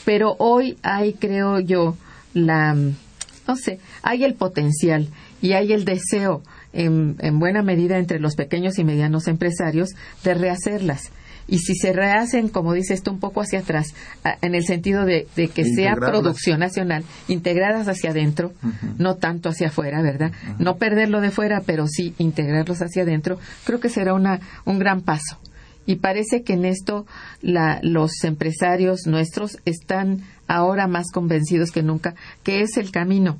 [0.04, 1.96] Pero hoy hay, creo yo,
[2.34, 5.08] la, no sé, hay el potencial
[5.42, 9.90] y hay el deseo en, buena medida entre los pequeños y medianos empresarios
[10.22, 11.10] de rehacerlas.
[11.50, 13.88] Y si se rehacen, como dice esto, un poco hacia atrás,
[14.40, 18.52] en el sentido de, que sea producción nacional, integradas hacia adentro,
[18.98, 20.32] no tanto hacia afuera, ¿verdad?
[20.58, 25.02] No perderlo de fuera, pero sí integrarlos hacia adentro, creo que será una, un gran
[25.02, 25.38] paso.
[25.86, 27.04] Y parece que en esto
[27.42, 33.38] los empresarios nuestros están ahora más convencidos que nunca que es el camino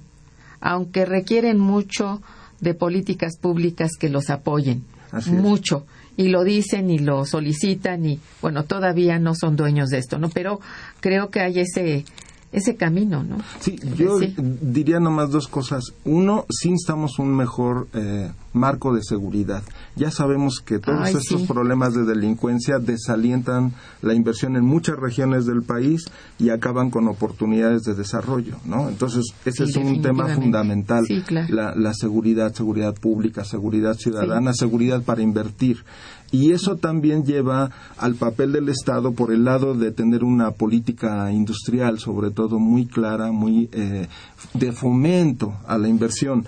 [0.61, 2.23] aunque requieren mucho
[2.61, 4.85] de políticas públicas que los apoyen.
[5.27, 5.87] mucho.
[6.21, 10.29] Y lo dicen y lo solicitan y, bueno, todavía no son dueños de esto, ¿no?
[10.29, 10.61] Pero
[11.01, 12.05] creo que hay ese,
[12.53, 13.39] ese camino, ¿no?
[13.59, 14.19] Sí, yo
[14.61, 15.95] diría nomás dos cosas.
[16.05, 19.63] Uno, sí instamos un mejor eh, marco de seguridad.
[19.97, 25.63] Ya sabemos que todos estos problemas de delincuencia desalientan la inversión en muchas regiones del
[25.63, 26.05] país
[26.39, 28.89] y acaban con oportunidades de desarrollo, ¿no?
[28.89, 31.05] Entonces, ese es un tema fundamental.
[31.49, 35.85] la, la, seguridad, seguridad pública, seguridad ciudadana, seguridad para invertir.
[36.33, 41.33] Y eso también lleva al papel del Estado por el lado de tener una política
[41.33, 44.07] industrial, sobre todo muy clara, muy eh,
[44.55, 46.47] de fomento a la inversión.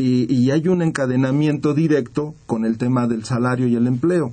[0.00, 4.32] Y, y, hay un encadenamiento directo con el tema del salario y el empleo.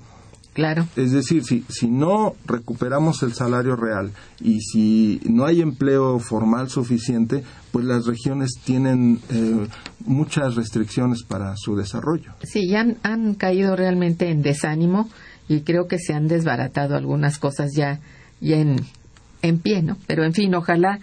[0.55, 0.87] Claro.
[0.95, 6.69] Es decir, si, si no recuperamos el salario real y si no hay empleo formal
[6.69, 9.67] suficiente, pues las regiones tienen eh,
[10.05, 12.35] muchas restricciones para su desarrollo.
[12.41, 15.09] Sí, ya han, caído realmente en desánimo
[15.49, 17.99] y creo que se han desbaratado algunas cosas ya,
[18.39, 18.77] ya en,
[19.41, 19.97] en pie, ¿no?
[20.07, 21.01] Pero en fin, ojalá,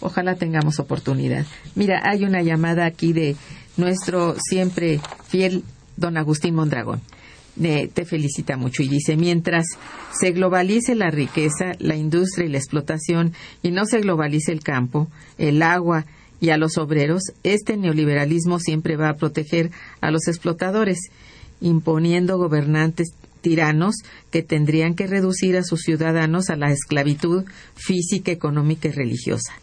[0.00, 1.46] ojalá tengamos oportunidad.
[1.76, 3.36] Mira, hay una llamada aquí de
[3.76, 5.64] nuestro siempre fiel
[5.96, 7.00] don Agustín Mondragón
[7.56, 9.64] te felicita mucho y dice, mientras
[10.12, 15.08] se globalice la riqueza, la industria y la explotación y no se globalice el campo,
[15.38, 16.04] el agua
[16.38, 19.70] y a los obreros, este neoliberalismo siempre va a proteger
[20.02, 20.98] a los explotadores,
[21.62, 23.94] imponiendo gobernantes tiranos
[24.30, 29.54] que tendrían que reducir a sus ciudadanos a la esclavitud física, económica y religiosa.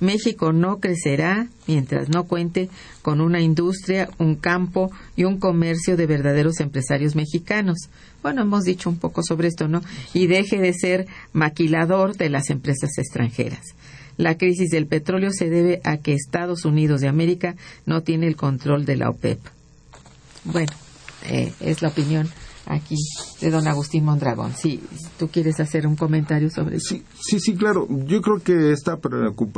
[0.00, 2.68] México no crecerá mientras no cuente
[3.02, 7.88] con una industria, un campo y un comercio de verdaderos empresarios mexicanos.
[8.22, 9.82] Bueno, hemos dicho un poco sobre esto, ¿no?
[10.12, 13.74] Y deje de ser maquilador de las empresas extranjeras.
[14.16, 18.36] La crisis del petróleo se debe a que Estados Unidos de América no tiene el
[18.36, 19.40] control de la OPEP.
[20.44, 20.72] Bueno,
[21.28, 22.28] eh, es la opinión
[22.66, 22.96] aquí
[23.44, 24.54] de don Agustín Mondragón.
[24.54, 24.80] Si
[25.18, 26.96] tú quieres hacer un comentario sobre eso.
[27.20, 27.86] Sí, sí, claro.
[28.06, 28.98] Yo creo que esta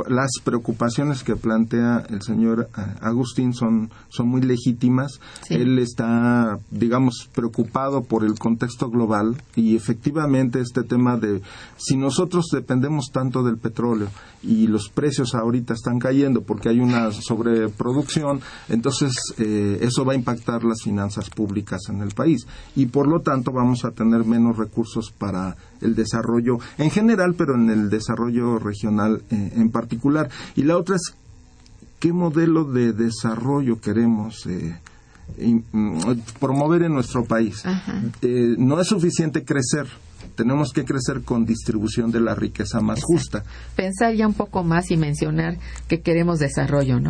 [0.09, 5.21] las preocupaciones que plantea el señor eh, Agustín son, son muy legítimas.
[5.49, 11.41] Él está, digamos, preocupado por el contexto global y efectivamente este tema de
[11.77, 14.09] si nosotros dependemos tanto del petróleo
[14.43, 20.15] y los precios ahorita están cayendo porque hay una sobreproducción, entonces eh, eso va a
[20.15, 22.45] impactar las finanzas públicas en el país
[22.75, 27.55] y por lo tanto vamos a tener menos recursos para el desarrollo en general, pero
[27.55, 30.29] en el desarrollo regional eh, en particular.
[30.55, 31.13] Y la otra es
[31.99, 34.45] qué modelo de desarrollo queremos.
[34.45, 34.79] Eh,
[35.71, 35.99] mm,
[36.39, 37.63] promover en nuestro país.
[38.21, 39.87] Eh, no es suficiente crecer,
[40.35, 43.43] tenemos que crecer con distribución de la riqueza más justa.
[43.75, 47.09] Pensar ya un poco más y mencionar que queremos desarrollo, ¿no?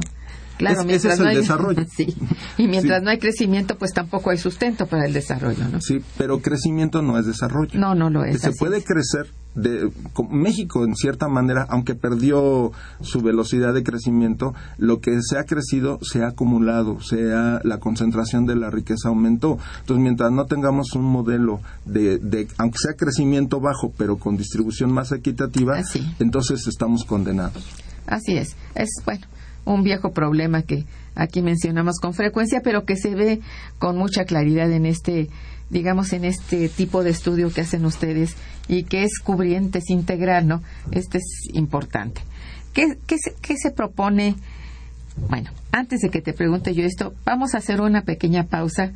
[0.58, 1.86] Claro, ese es el desarrollo.
[1.96, 2.16] sí.
[2.58, 5.82] Y mientras no hay crecimiento, pues tampoco hay sustento para el desarrollo, ¿no?
[5.82, 7.80] Sí, pero crecimiento no es desarrollo.
[7.80, 8.42] No, no lo es.
[8.42, 9.28] Se puede crecer.
[9.56, 9.90] De,
[10.30, 15.98] México, en cierta manera, aunque perdió su velocidad de crecimiento, lo que se ha crecido
[16.04, 19.58] se ha acumulado, sea la concentración de la riqueza aumentó.
[19.80, 24.92] Entonces, mientras no tengamos un modelo de, de aunque sea crecimiento bajo, pero con distribución
[24.92, 25.82] más equitativa,
[26.20, 27.66] entonces estamos condenados.
[28.06, 28.56] Así es.
[28.76, 29.26] Es bueno
[29.68, 33.42] un viejo problema que aquí mencionamos con frecuencia, pero que se ve
[33.80, 35.30] con mucha claridad en este,
[35.70, 38.36] digamos, en este tipo de estudio que hacen ustedes
[38.68, 40.64] y que es cubriente, es integral, ¿no?
[40.92, 42.22] Este es importante.
[42.74, 44.36] ¿Qué, qué, se, qué se propone?
[45.30, 48.92] Bueno, antes de que te pregunte yo esto, vamos a hacer una pequeña pausa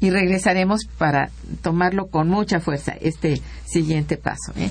[0.00, 1.30] y regresaremos para
[1.62, 4.52] tomarlo con mucha fuerza, este siguiente paso.
[4.56, 4.70] ¿eh?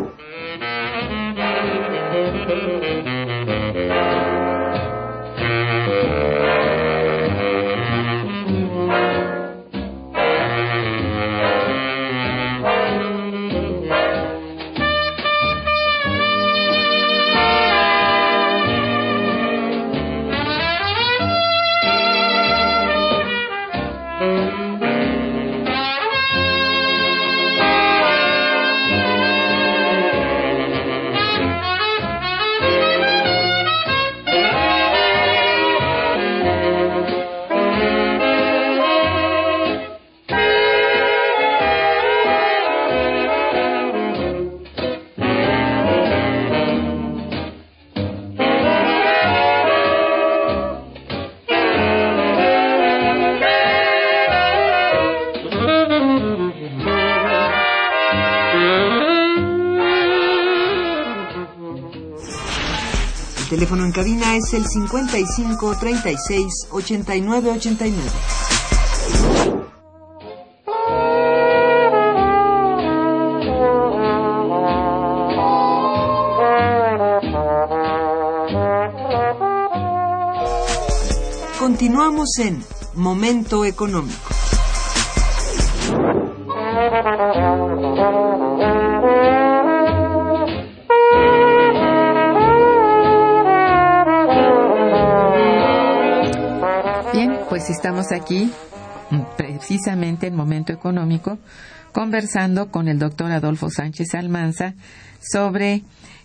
[64.01, 68.09] Cabina es el 55 36 89 89.
[81.59, 82.63] Continuamos en
[82.95, 84.40] Momento Económico.
[97.71, 98.51] Estamos aquí
[99.37, 101.39] precisamente en Momento Económico
[101.93, 104.73] conversando con el doctor Adolfo Sánchez Almanza
[105.21, 105.83] sobre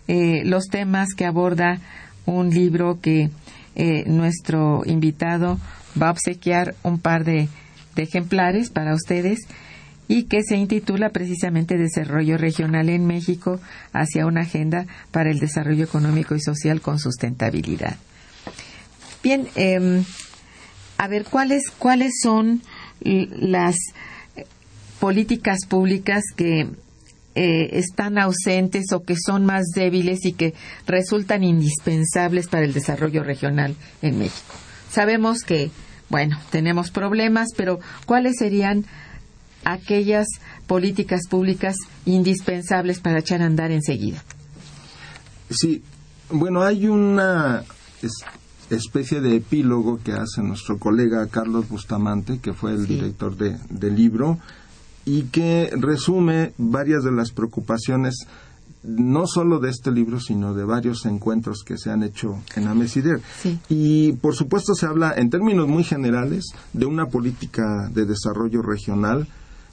[0.09, 1.79] eh, los temas que aborda
[2.25, 3.29] un libro que
[3.75, 5.57] eh, nuestro invitado
[6.01, 7.47] va a obsequiar un par de,
[7.95, 9.39] ejemplares para ustedes
[10.07, 13.59] y que se intitula precisamente Desarrollo Regional en México
[13.93, 17.95] hacia una agenda para el desarrollo económico y social con sustentabilidad.
[19.23, 20.03] Bien, eh,
[20.97, 22.61] a ver cuáles cuáles son
[23.01, 23.75] las
[24.99, 26.67] políticas públicas que
[27.39, 30.55] eh, están ausentes o que son más débiles y que
[30.87, 34.55] resultan indispensables para el desarrollo regional en México.
[34.89, 35.69] Sabemos que,
[36.09, 38.85] bueno, tenemos problemas, pero ¿cuáles serían
[39.65, 40.25] aquellas
[40.65, 41.75] políticas públicas
[42.05, 44.23] indispensables para echar a andar enseguida?
[45.51, 45.83] Sí,
[46.29, 47.63] bueno, hay una
[48.69, 53.95] especie de epílogo que hace nuestro colega Carlos Bustamante, que fue el director de, del
[53.95, 54.37] libro,
[55.05, 58.27] y que resume varias de las preocupaciones
[58.83, 63.21] no solo de este libro, sino de varios encuentros que se han hecho en Amesider.
[63.69, 69.27] Y por supuesto se habla en términos muy generales de una política de desarrollo regional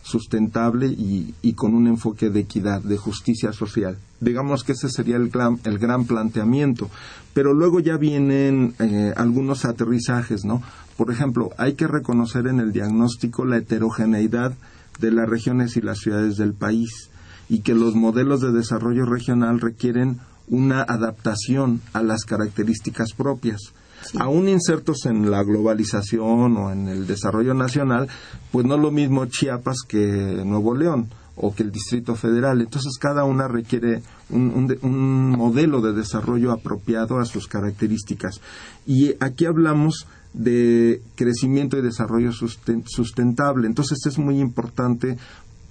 [0.05, 3.96] sustentable y, y, con un enfoque de equidad, de justicia social.
[4.20, 6.90] Digamos que ese sería el gran, el gran planteamiento.
[7.32, 10.62] Pero luego ya vienen eh, algunos aterrizajes, ¿no?
[10.98, 14.55] Por ejemplo, hay que reconocer en el diagnóstico la heterogeneidad
[15.00, 17.11] de las regiones y las ciudades del país
[17.48, 23.72] y que los modelos de desarrollo regional requieren una adaptación a las características propias.
[24.18, 28.09] Aún insertos en la globalización o en el desarrollo nacional,
[28.52, 32.61] pues no es lo mismo Chiapas que Nuevo León o que el Distrito Federal.
[32.61, 38.40] Entonces cada una requiere un, un, modelo de desarrollo apropiado a sus características.
[38.86, 43.66] Y aquí hablamos de crecimiento y desarrollo sustentable.
[43.66, 45.16] Entonces es muy importante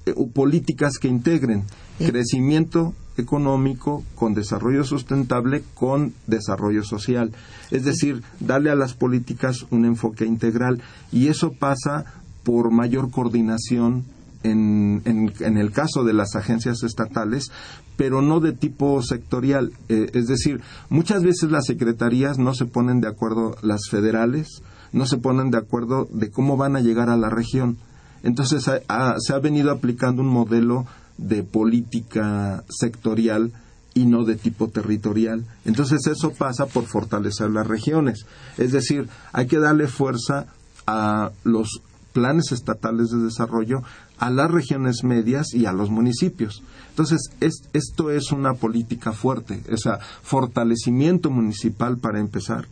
[0.06, 1.64] eh, políticas que integren
[1.98, 7.32] crecimiento económico con desarrollo sustentable con desarrollo social.
[7.72, 12.06] Es decir, darle a las políticas un enfoque integral y eso pasa
[12.44, 14.06] por mayor coordinación
[14.44, 17.52] en, en, el caso de las agencias estatales,
[17.96, 19.72] pero no de tipo sectorial.
[19.88, 24.62] Eh, es decir, muchas veces las secretarías no se ponen de acuerdo, las federales,
[24.92, 27.78] no se ponen de acuerdo de cómo van a llegar a la región.
[28.22, 30.86] Entonces se ha venido aplicando un modelo
[31.18, 33.52] de política sectorial
[33.94, 35.46] y no de tipo territorial.
[35.66, 38.26] Entonces eso pasa por fortalecer las regiones.
[38.58, 40.48] Es decir, hay que darle fuerza
[40.88, 43.84] a los planes estatales de desarrollo,
[44.20, 46.64] a las regiones medias y a los municipios.
[46.90, 47.32] Entonces,
[47.74, 52.68] esto es una política fuerte, o fortalecimiento municipal para empezar,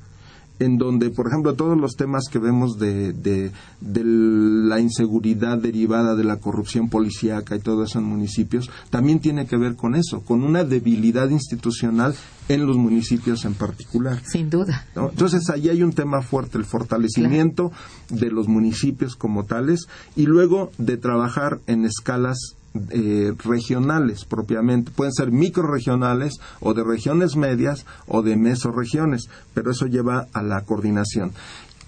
[0.61, 3.51] en donde, por ejemplo, todos los temas que vemos de, de,
[3.81, 9.57] la inseguridad derivada de la corrupción policíaca y todo eso en municipios, también tiene que
[9.57, 12.13] ver con eso, con una debilidad institucional
[12.47, 14.21] en los municipios en particular.
[14.23, 14.85] Sin duda.
[14.95, 17.71] Entonces, ahí hay un tema fuerte, el fortalecimiento
[18.09, 22.55] de los municipios como tales y luego de trabajar en escalas
[22.89, 24.91] eh, regionales propiamente.
[24.91, 30.61] Pueden ser microregionales o de regiones medias o de mesorregiones, pero eso lleva a la
[30.61, 31.31] coordinación.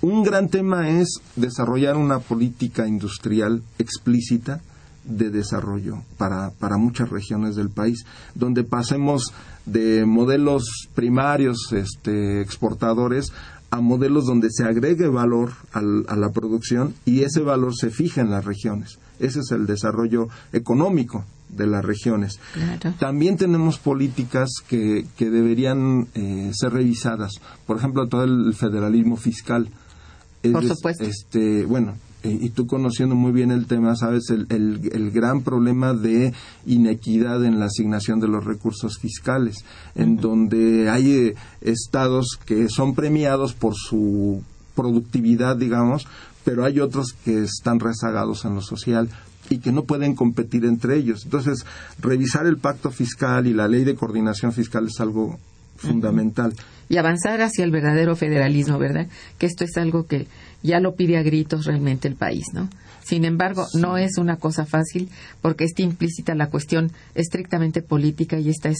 [0.01, 4.61] Un gran tema es desarrollar una política industrial explícita
[5.05, 8.05] de desarrollo para, para muchas regiones del país,
[8.35, 9.33] donde pasemos
[9.65, 13.31] de modelos primarios este, exportadores
[13.69, 18.29] a modelos donde se agregue valor a la producción y ese valor se fija en
[18.29, 18.99] las regiones.
[19.23, 22.39] Ese es el desarrollo económico de las regiones.
[22.99, 27.33] También tenemos políticas que, que deberían eh, ser revisadas.
[27.65, 29.69] Por ejemplo, todo el federalismo fiscal.
[30.51, 31.03] Por supuesto.
[31.03, 36.33] Este, bueno, y tú conociendo muy bien el tema, sabes el, el, gran problema de
[36.65, 39.65] inequidad en la asignación de los recursos fiscales,
[39.95, 44.41] en donde hay eh, estados que son premiados por su
[44.73, 46.07] productividad, digamos,
[46.43, 49.09] pero hay otros que están rezagados en lo social
[49.49, 51.23] y que no pueden competir entre ellos.
[51.25, 51.65] Entonces,
[51.99, 55.37] revisar el pacto fiscal y la ley de coordinación fiscal es algo
[55.75, 56.53] fundamental.
[56.89, 59.07] Y avanzar hacia el verdadero federalismo, ¿verdad?
[59.37, 60.27] Que esto es algo que
[60.61, 62.69] ya lo pide a gritos realmente el país, ¿no?
[63.03, 65.09] Sin embargo, no es una cosa fácil
[65.41, 68.77] porque está implícita la cuestión estrictamente política y esta es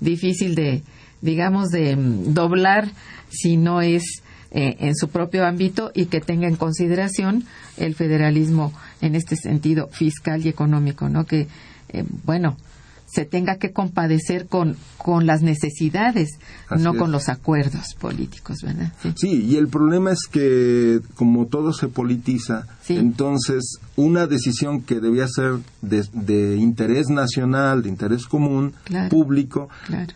[0.00, 0.82] difícil de,
[1.22, 2.90] digamos, de mm, doblar
[3.30, 4.22] si no es
[4.56, 7.42] eh, en su propio ámbito y que tenga en consideración
[7.76, 11.26] el federalismo en este sentido fiscal y económico, ¿no?
[11.26, 11.48] Que,
[11.88, 12.56] eh, bueno,
[13.04, 16.38] se tenga que compadecer con, con las necesidades,
[16.70, 18.92] no con los acuerdos políticos, ¿verdad?
[19.16, 19.44] Sí.
[19.44, 25.58] y el problema es que como todo se politiza, entonces una decisión que debía ser
[25.80, 28.72] de, interés nacional, de interés común,
[29.10, 29.68] público,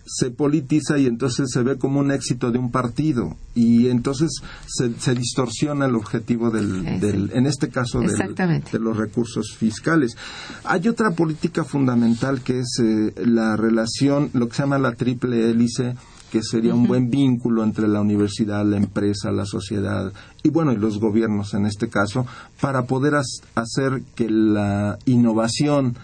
[0.04, 3.36] se politiza y entonces se ve como un éxito de un partido.
[3.54, 4.30] Y entonces
[4.66, 10.16] se, distorsiona el objetivo del, en este caso de los recursos fiscales.
[10.64, 15.50] Hay otra política fundamental que es eh, la relación, lo que se llama la triple
[15.50, 15.94] hélice,
[16.30, 20.12] que sería un buen vínculo entre la universidad, la empresa, la sociedad
[20.42, 22.26] y bueno, y los gobiernos en este caso,
[22.60, 23.14] para poder
[23.54, 25.96] hacer que la innovación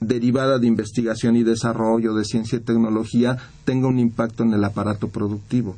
[0.00, 5.08] derivada de investigación y desarrollo de ciencia y tecnología tenga un impacto en el aparato
[5.08, 5.76] productivo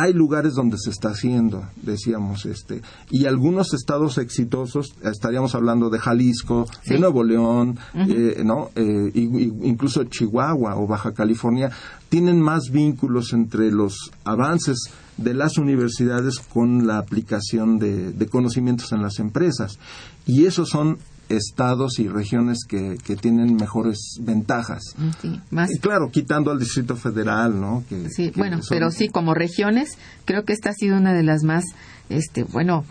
[0.00, 2.80] hay lugares donde se está haciendo, decíamos, este,
[3.10, 8.70] y algunos estados exitosos, estaríamos hablando de Jalisco, de Nuevo León, eh, ¿no?
[8.74, 11.70] Eh, incluso Chihuahua o Baja California,
[12.08, 18.92] tienen más vínculos entre los avances de las universidades con la aplicación de, de conocimientos
[18.92, 19.78] en las empresas.
[20.26, 20.98] Y esos son
[21.36, 24.82] estados y regiones que, que tienen mejores ventajas.
[25.22, 27.84] Y claro, quitando al Distrito Federal, ¿no?
[28.10, 31.64] sí, bueno, pero sí, como regiones, creo que esta ha sido una de las más,
[32.08, 32.84] este, bueno,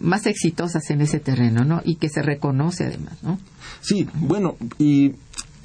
[0.00, 1.82] más exitosas en ese terreno, ¿no?
[1.84, 3.38] Y que se reconoce además, ¿no?
[3.80, 5.14] Sí, bueno, y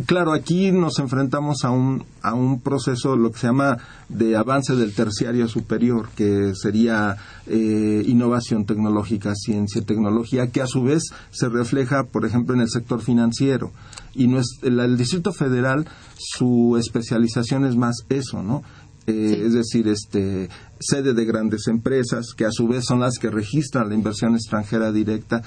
[0.06, 3.78] Claro, aquí nos enfrentamos a un, a un proceso, lo que se llama
[4.10, 10.84] de avance del terciario superior, que sería eh, innovación tecnológica, ciencia, tecnología, que a su
[10.84, 13.72] vez se refleja, por ejemplo, en el sector financiero.
[14.14, 15.86] Y no es, el, el Distrito Federal,
[16.18, 18.64] su especialización es más eso, ¿no?
[19.08, 20.48] Eh, es decir, este,
[20.80, 24.92] sede de grandes empresas que a su vez son las que registran la inversión extranjera
[24.92, 25.42] directa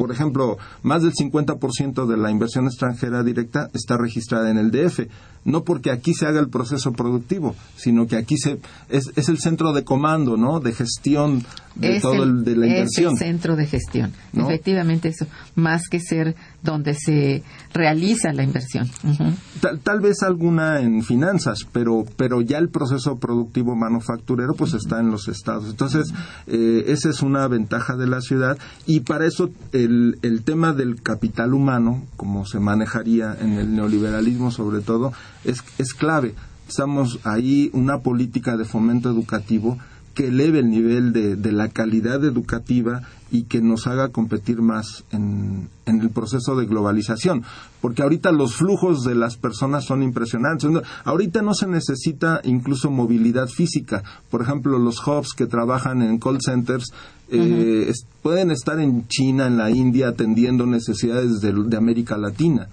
[0.00, 5.00] por ejemplo, más del 50% de la inversión extranjera directa está registrada en el DF.
[5.44, 9.38] No porque aquí se haga el proceso productivo, sino que aquí se, es, es el
[9.38, 10.58] centro de comando, ¿no?
[10.58, 11.44] De gestión
[11.74, 13.12] de todo el, de la inversión.
[13.14, 14.14] Es el centro de gestión.
[14.32, 17.42] Efectivamente eso, más que ser donde se
[17.72, 18.88] realiza la inversión.
[19.82, 25.10] tal, vez alguna en finanzas, pero, pero ya el proceso productivo manufacturero pues está en
[25.10, 25.68] los estados.
[25.70, 26.12] Entonces,
[26.46, 31.02] eh, esa es una ventaja de la ciudad y para eso el, el tema del
[31.02, 35.12] capital humano, como se manejaría en el neoliberalismo sobre todo,
[35.44, 36.34] es, es clave.
[36.68, 39.78] Estamos ahí una política de fomento educativo
[40.14, 45.04] que eleve el nivel de, de, la calidad educativa y que nos haga competir más
[45.12, 47.44] en, en, el proceso de globalización.
[47.80, 50.68] Porque ahorita los flujos de las personas son impresionantes.
[51.04, 54.02] Ahorita no se necesita incluso movilidad física.
[54.30, 56.92] Por ejemplo, los hubs que trabajan en call centers
[57.28, 57.92] eh,
[58.22, 62.68] pueden estar en China, en la India, atendiendo necesidades de, de América Latina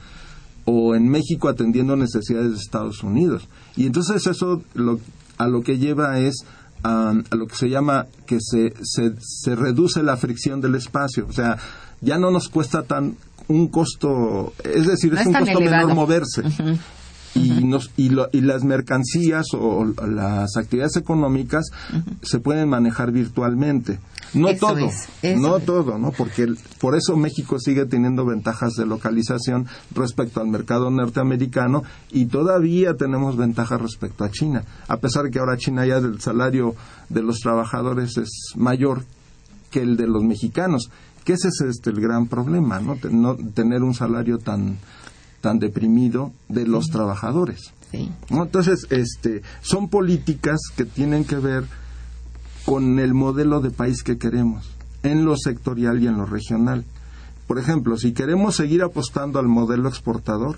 [0.70, 3.48] o en México atendiendo necesidades de Estados Unidos.
[3.78, 5.00] Y entonces eso lo,
[5.38, 6.46] a lo que lleva es
[6.88, 11.26] a, lo que se llama que se, se, se, reduce la fricción del espacio.
[11.28, 11.58] O sea,
[12.02, 13.16] ya no nos cuesta tan
[13.48, 16.44] un costo, es decir, es, un costo menor moverse.
[17.38, 21.68] Y, nos, y, lo, y, las mercancías o, las actividades económicas
[22.22, 24.00] se pueden manejar virtualmente.
[24.34, 24.90] No todo,
[25.38, 26.12] no todo, ¿no?
[26.12, 26.48] Porque
[26.80, 33.38] por eso México sigue teniendo ventajas de localización respecto al mercado norteamericano y todavía tenemos
[33.38, 36.76] ventajas respecto a China, a pesar de que ahora China ya del salario
[37.10, 39.06] de los trabajadores es mayor
[39.72, 40.90] que el de los mexicanos,
[41.24, 42.98] que ese es este el gran problema, ¿no?
[43.12, 44.78] no tener un salario tan
[45.42, 47.74] tan deprimido de los trabajadores.
[48.30, 51.66] Entonces, este, son políticas que tienen que ver
[52.66, 54.70] con el modelo de país que queremos,
[55.04, 56.84] en lo sectorial y en lo regional.
[57.48, 60.58] Por ejemplo, si queremos seguir apostando al modelo exportador,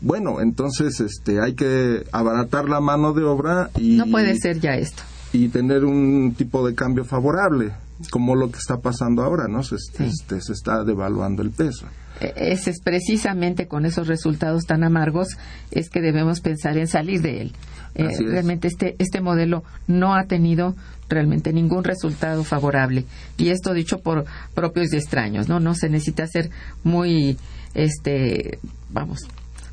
[0.00, 3.96] bueno, entonces este, hay que abaratar la mano de obra y...
[3.96, 5.02] No puede ser ya esto.
[5.32, 7.72] Y tener un tipo de cambio favorable,
[8.10, 9.62] como lo que está pasando ahora, ¿no?
[9.62, 11.86] Se, este, se está devaluando el peso.
[12.20, 15.36] E, ese es precisamente con esos resultados tan amargos
[15.70, 17.52] es que debemos pensar en salir de él.
[17.94, 20.76] Eh, realmente este, este modelo no ha tenido
[21.08, 23.04] realmente ningún resultado favorable.
[23.36, 24.24] Y esto dicho por
[24.54, 25.60] propios y extraños, ¿no?
[25.60, 26.50] No se necesita ser
[26.84, 27.36] muy,
[27.74, 28.58] este,
[28.90, 29.20] vamos,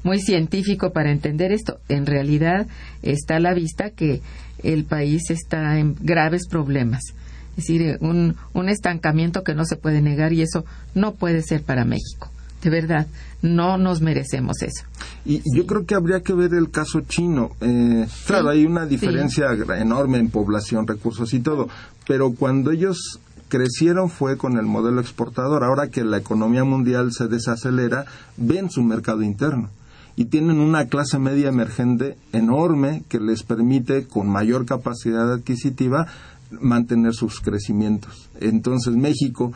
[0.03, 1.80] muy científico para entender esto.
[1.89, 2.67] En realidad
[3.03, 4.21] está a la vista que
[4.63, 7.13] el país está en graves problemas.
[7.58, 11.64] Es decir, un, un estancamiento que no se puede negar y eso no puede ser
[11.64, 12.30] para México
[12.62, 13.08] de verdad,
[13.41, 14.84] no nos merecemos eso.
[15.26, 17.51] Y yo creo que habría que ver el caso chino.
[17.62, 19.47] Eh, claro, hay una diferencia
[19.78, 21.70] enorme en población, recursos y todo,
[22.08, 25.64] pero cuando ellos crecieron fue con el modelo exportador.
[25.64, 28.05] Ahora que la economía mundial se desacelera,
[28.38, 29.70] ven su mercado interno
[30.16, 36.08] y tienen una clase media emergente enorme que les permite con mayor capacidad adquisitiva
[36.52, 38.30] mantener sus crecimientos.
[38.39, 39.54] Entonces México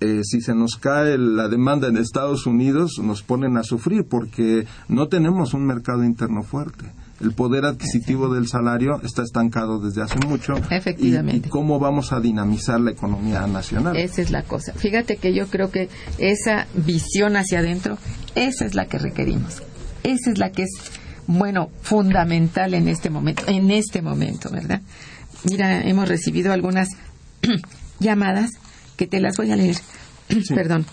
[0.00, 4.66] eh, si se nos cae la demanda en Estados Unidos, nos ponen a sufrir porque
[4.88, 6.84] no tenemos un mercado interno fuerte.
[7.18, 10.54] El poder adquisitivo del salario está estancado desde hace mucho.
[10.70, 11.48] Efectivamente.
[11.48, 13.96] Y, cómo vamos a dinamizar la economía nacional?
[13.96, 14.74] Esa es la cosa.
[14.74, 17.96] Fíjate que yo creo que esa visión hacia adentro,
[18.34, 19.62] esa es la que requerimos.
[20.02, 20.70] Esa es la que es,
[21.26, 24.82] bueno, fundamental en este momento, en este momento, ¿verdad?
[25.44, 26.88] Mira, hemos recibido algunas
[28.00, 28.50] llamadas
[28.96, 29.76] que te las voy a leer.
[30.48, 30.86] Perdón.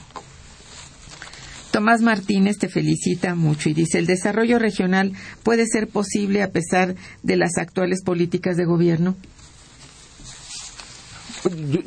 [1.71, 6.95] Tomás Martínez te felicita mucho y dice, el desarrollo regional puede ser posible a pesar
[7.23, 9.15] de las actuales políticas de gobierno.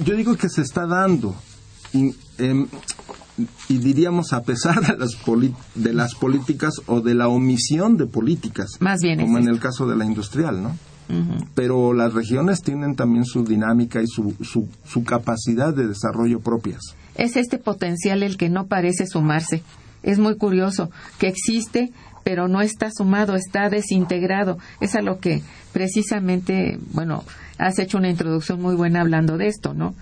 [0.05, 1.37] Yo, digo que se está dando.
[1.93, 2.67] Y, em,
[3.69, 5.17] y diríamos a pesar de las,
[5.75, 8.71] de las políticas o de la omisión de políticas.
[8.81, 9.21] Más bien.
[9.21, 10.77] Como en el caso de la industrial, ¿no?
[11.55, 16.81] Pero las regiones tienen también su dinámica y su, su, capacidad de desarrollo propias.
[17.15, 19.63] Es este potencial el que no parece sumarse.
[20.03, 21.93] Es muy curioso que existe,
[22.25, 24.59] pero no está sumado, está desintegrado.
[24.81, 25.43] Es a lo que
[25.73, 27.25] precisamente, bueno,
[27.59, 29.95] has hecho una introducción muy buena hablando de esto, ¿no?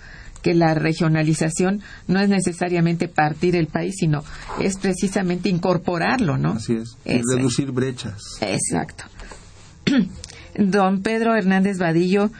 [0.44, 4.22] que la regionalización no es necesariamente partir el país, sino
[4.60, 6.52] es precisamente incorporarlo, ¿no?
[6.52, 8.20] Así es, y reducir brechas.
[8.42, 9.04] Exacto.
[10.56, 12.30] Don Pedro Hernández Vadillo,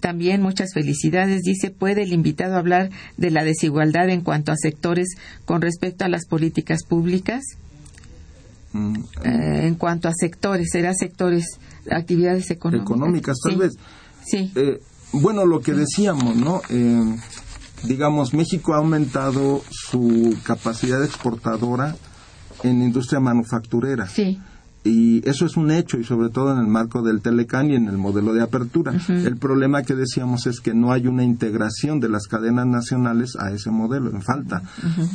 [0.00, 1.42] también muchas felicidades.
[1.42, 6.08] Dice, ¿puede el invitado hablar de la desigualdad en cuanto a sectores con respecto a
[6.08, 7.42] las políticas públicas?
[8.72, 11.58] Mm, eh, en cuanto a sectores, será sectores,
[11.90, 12.90] actividades económicas.
[12.90, 13.72] Económicas, tal vez.
[14.24, 14.52] Sí.
[14.54, 14.80] Eh,
[15.12, 16.62] bueno, lo que decíamos, ¿no?
[16.70, 17.16] Eh,
[17.84, 21.96] digamos, México ha aumentado su capacidad exportadora
[22.62, 24.08] en industria manufacturera.
[24.08, 24.40] Sí.
[24.84, 27.86] Y eso es un hecho, y sobre todo en el marco del Telecan y en
[27.86, 28.92] el modelo de apertura.
[29.08, 33.52] El problema que decíamos es que no hay una integración de las cadenas nacionales a
[33.52, 34.62] ese modelo, en falta.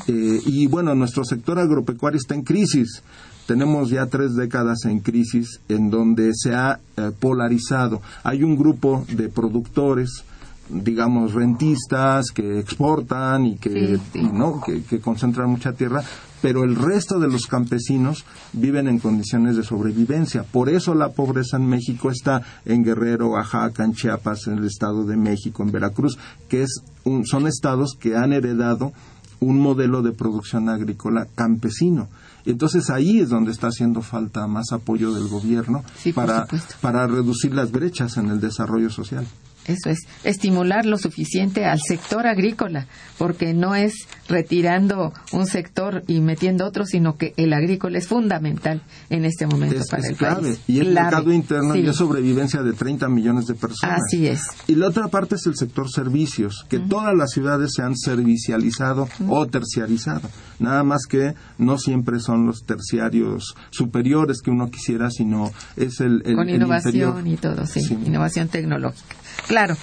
[0.08, 3.04] Eh, y bueno, nuestro sector agropecuario está en crisis.
[3.46, 8.02] Tenemos ya tres décadas en crisis en donde se ha eh, polarizado.
[8.24, 10.24] Hay un grupo de productores,
[10.70, 14.62] digamos, rentistas que exportan y que, ¿no?
[14.62, 16.04] que, concentran mucha tierra,
[16.42, 20.44] pero el resto de los campesinos viven en condiciones de sobrevivencia.
[20.44, 25.06] Por eso la pobreza en México está en Guerrero, Oaxaca, en Chiapas, en el Estado
[25.06, 26.82] de México, en Veracruz, que es
[27.24, 28.92] son estados que han heredado
[29.40, 32.08] un modelo de producción agrícola campesino.
[32.46, 35.84] Entonces ahí es donde está haciendo falta más apoyo del gobierno
[36.16, 36.48] para,
[36.82, 39.26] para reducir las brechas en el desarrollo social.
[39.68, 42.88] Eso es, estimular lo suficiente al sector agrícola,
[43.18, 48.82] porque no es retirando un sector y metiendo otro, sino que el agrícola es fundamental
[49.10, 50.58] en este momento para el clave.
[50.68, 54.00] Y el mercado interno y es sobrevivencia de 30 millones de personas.
[54.06, 54.42] Así es.
[54.68, 59.08] Y la otra parte es el sector servicios, que todas las ciudades se han servicializado
[59.28, 60.30] o terciarizado.
[60.60, 66.22] Nada más que no siempre son los terciarios superiores que uno quisiera, sino es el,
[66.26, 69.17] el Con innovación y todo, sí, innovación tecnológica.
[69.48, 69.78] Claro.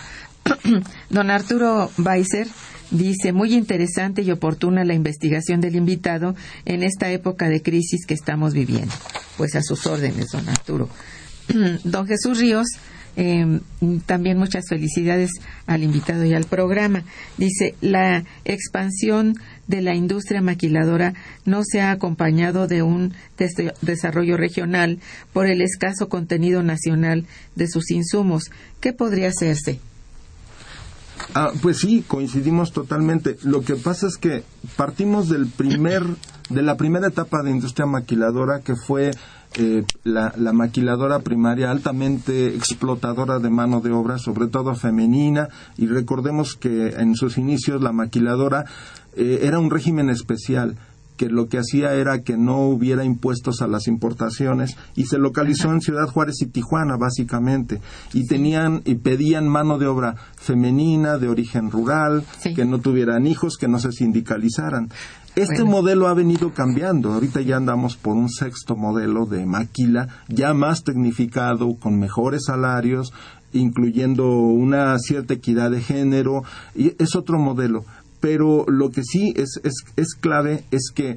[1.11, 2.48] Don Arturo Weiser
[2.90, 6.34] dice, muy interesante y oportuna la investigación del invitado
[6.64, 8.94] en esta época de crisis que estamos viviendo.
[9.36, 10.88] Pues a sus órdenes, don Arturo.
[11.84, 12.68] don Jesús Ríos,
[13.16, 13.60] em,
[14.06, 15.30] también muchas felicidades
[15.66, 17.04] al invitado y al programa.
[17.38, 19.34] Dice, la expansión
[19.66, 23.14] de la industria maquiladora no se ha acompañado de un
[23.82, 24.98] desarrollo regional
[25.32, 28.50] por el escaso contenido nacional de sus insumos.
[28.80, 29.80] ¿Qué podría hacerse?
[31.34, 33.36] Ah, pues sí, coincidimos totalmente.
[33.42, 34.42] Lo que pasa es que
[34.76, 36.04] partimos del primer,
[36.50, 39.12] de la primera etapa de industria maquiladora que fue
[39.57, 46.55] eh, la, maquiladora primaria altamente explotadora de mano de obra, sobre todo femenina, y recordemos
[46.55, 48.64] que en sus inicios la maquiladora
[49.16, 50.76] eh, era un régimen especial
[51.16, 55.70] que lo que hacía era que no hubiera impuestos a las importaciones y se localizó
[55.70, 57.80] en Ciudad Juárez y Tijuana básicamente
[58.12, 63.57] y tenían y pedían mano de obra femenina de origen rural que no tuvieran hijos
[63.57, 64.90] que no se sindicalizaran
[65.37, 67.12] este modelo ha venido cambiando.
[67.12, 73.12] Ahorita ya andamos por un sexto modelo de maquila, ya más tecnificado, con mejores salarios,
[73.53, 77.85] incluyendo una cierta equidad de género, y es otro modelo.
[78.20, 79.61] Pero lo que sí es,
[79.97, 81.16] es, clave es que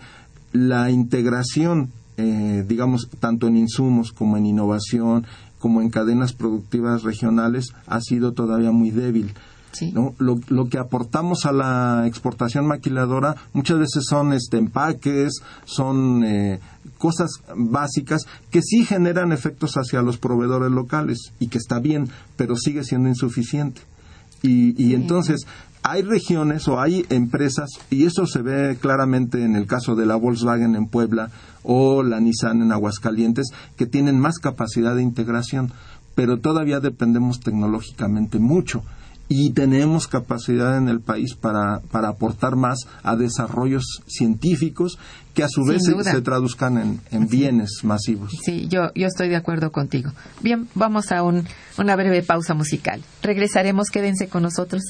[0.52, 5.26] la integración, eh, digamos, tanto en insumos como en innovación,
[5.60, 9.34] como en cadenas productivas regionales, ha sido todavía muy débil.
[9.94, 10.16] ¿No?
[10.18, 16.60] Lo, lo, que aportamos a la exportación maquiladora muchas veces son este, empaques, son eh,
[16.98, 22.56] cosas básicas que sí generan efectos hacia los proveedores locales y que está bien, pero
[22.56, 23.82] sigue siendo insuficiente.
[24.42, 25.48] Y, y entonces
[25.84, 30.16] hay regiones o hay empresas, y eso se ve claramente en el caso de la
[30.16, 31.30] Volkswagen en Puebla
[31.64, 33.48] o la Nissan en Aguascalientes,
[33.78, 35.72] que tienen más capacidad de integración,
[36.14, 38.84] pero todavía dependemos tecnológicamente mucho
[39.30, 44.98] y tenemos capacidad en el país para, para aportar más a desarrollos científicos
[45.34, 48.32] que a su vez se, traduzcan en, bienes masivos.
[48.44, 50.12] Sí, yo, yo estoy de acuerdo contigo.
[50.42, 51.46] Bien, vamos a un,
[51.78, 53.04] una breve pausa musical.
[53.22, 54.82] Regresaremos, quédense con nosotros.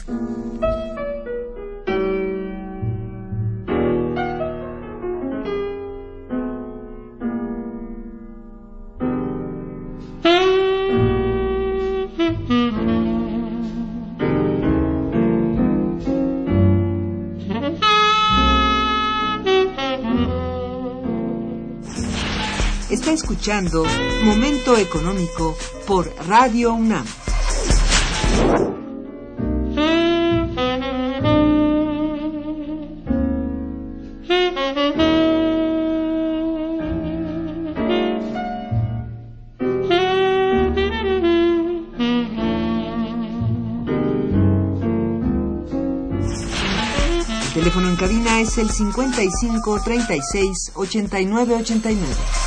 [22.89, 23.85] Escuchando
[24.23, 27.05] Momento Económico por Radio UNAM.
[47.53, 52.46] teléfono en cabina es el 55 36 89 89.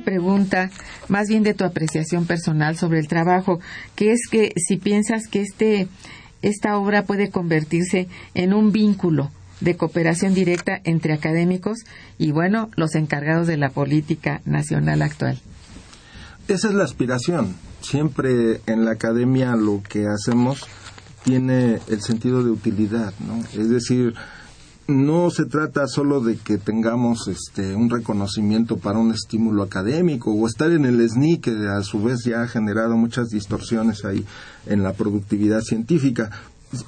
[0.00, 0.70] Pregunta
[1.08, 3.60] más bien de tu apreciación personal sobre el trabajo,
[3.94, 5.88] que es que si piensas que este,
[6.42, 9.30] esta obra puede convertirse en un vínculo
[9.60, 11.78] de cooperación directa entre académicos
[12.18, 15.40] y, bueno, los encargados de la política nacional actual.
[16.46, 17.56] Esa es la aspiración.
[17.80, 20.66] Siempre en la academia lo que hacemos
[21.24, 23.40] tiene el sentido de utilidad, ¿no?
[23.60, 24.14] Es decir,
[24.88, 30.46] no se trata solo de que tengamos este un reconocimiento para un estímulo académico o
[30.46, 34.24] estar en el SNI que a su vez ya ha generado muchas distorsiones ahí
[34.66, 36.30] en la productividad científica.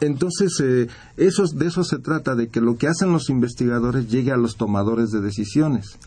[0.01, 0.89] Entonces, eh,
[1.19, 4.57] eso, de eso se trata, de que lo que hacen los investigadores llegue a los
[4.57, 5.99] tomadores de decisiones.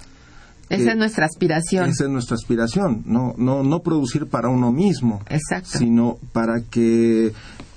[0.70, 1.90] Esa es eh, nuestra aspiración.
[1.90, 5.22] Esa es nuestra aspiración, no, no, no producir para uno mismo,
[5.64, 7.34] sino para que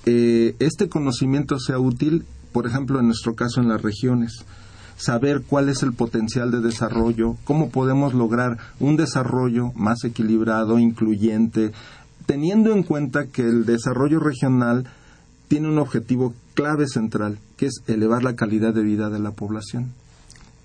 [0.07, 4.45] eh, este conocimiento sea útil por ejemplo, en nuestro caso en las regiones,
[4.97, 11.73] saber cuál es el potencial de desarrollo, cómo podemos lograr un desarrollo más equilibrado, incluyente,
[12.25, 14.87] teniendo en cuenta que el desarrollo regional
[15.49, 19.93] tiene un objetivo clave central, que es elevar la calidad de vida de la población.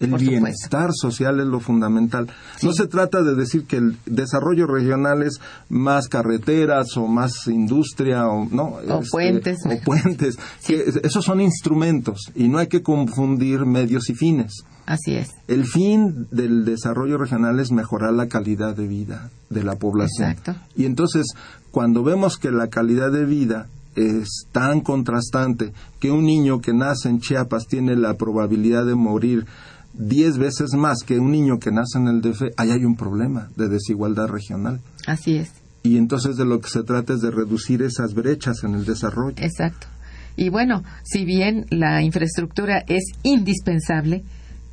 [0.02, 2.28] El bienestar social es lo fundamental.
[2.64, 5.40] No se trata de decir que el desarrollo regional es
[5.70, 10.38] más carreteras o más industria o no o este, puentes o puentes.
[10.68, 14.64] esos son instrumentos y no hay que confundir medios y fines.
[14.86, 15.30] Así es.
[15.48, 20.32] El fin del desarrollo regional es mejorar la calidad de vida de la población.
[20.32, 20.56] Exacto.
[20.76, 21.28] Y entonces,
[21.70, 27.10] cuando vemos que la calidad de vida es tan contrastante que un niño que nace
[27.10, 29.46] en Chiapas tiene la probabilidad de morir
[29.94, 33.50] diez veces más que un niño que nace en el DF, ahí hay un problema
[33.56, 34.82] de desigualdad regional.
[35.06, 35.52] Así es.
[35.84, 39.36] Y entonces de lo que se trata es de reducir esas brechas en el desarrollo.
[39.38, 39.88] Exacto.
[40.36, 44.24] Y bueno, si bien la infraestructura es indispensable,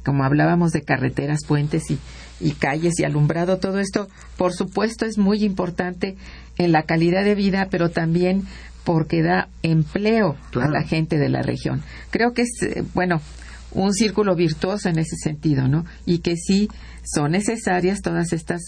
[0.05, 1.99] como hablábamos de carreteras, puentes y,
[2.41, 6.17] y calles y alumbrado, todo esto, por supuesto, es muy importante
[6.57, 8.45] en la calidad de vida, pero también
[8.85, 11.83] porque da empleo a la gente de la región.
[12.11, 13.21] Creo que es, eh, bueno,
[13.73, 15.85] un círculo virtuoso en ese sentido, ¿no?
[16.07, 16.69] Y que sí
[17.05, 18.63] son necesarias todas estas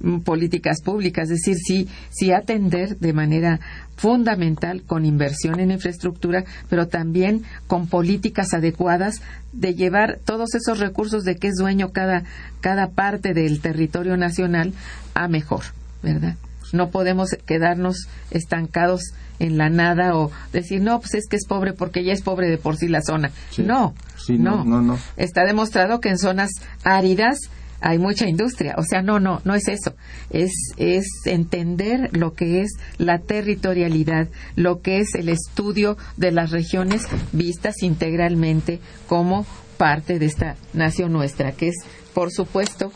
[0.00, 3.60] mm, políticas públicas, es decir, sí, sí atender de manera
[3.96, 11.24] fundamental con inversión en infraestructura, pero también con políticas adecuadas de llevar todos esos recursos
[11.24, 12.24] de que es dueño cada,
[12.60, 14.72] cada parte del territorio nacional
[15.14, 15.62] a mejor,
[16.02, 16.36] ¿verdad?
[16.72, 19.00] No podemos quedarnos estancados
[19.38, 22.48] en la nada o decir, no, pues es que es pobre porque ya es pobre
[22.48, 23.30] de por sí la zona.
[23.58, 23.94] no,
[24.28, 26.50] no, no, no, Está demostrado que en zonas
[26.84, 27.38] áridas
[27.80, 28.74] hay mucha industria.
[28.78, 29.94] O sea, no, no, no es eso.
[30.30, 36.50] Es, es entender lo que es la territorialidad, lo que es el estudio de las
[36.50, 41.76] regiones vistas integralmente como parte de esta nación nuestra, que es,
[42.14, 42.92] por supuesto,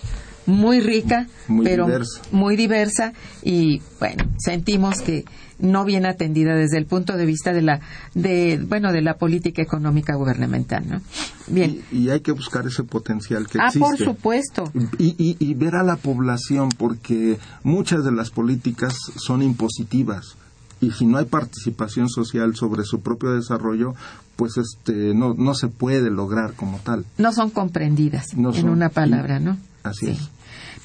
[0.47, 1.27] muy rica,
[1.63, 1.87] pero
[2.33, 3.13] muy diversa
[3.43, 5.25] y bueno, sentimos que
[5.61, 7.81] no bien atendida desde el punto de vista de la
[8.15, 11.01] de bueno de la política económica gubernamental ¿no?
[11.49, 11.83] bien.
[11.91, 13.81] Y, hay que buscar ese potencial que ah, existe.
[13.81, 14.73] por supuesto.
[14.99, 20.37] Y, y, ver a la población porque muchas de las políticas son impositivas.
[20.81, 23.95] Y si no hay participación social sobre su propio desarrollo
[24.37, 27.05] pues este no no se puede lograr como tal.
[27.19, 30.31] No son comprendidas en una palabra no así es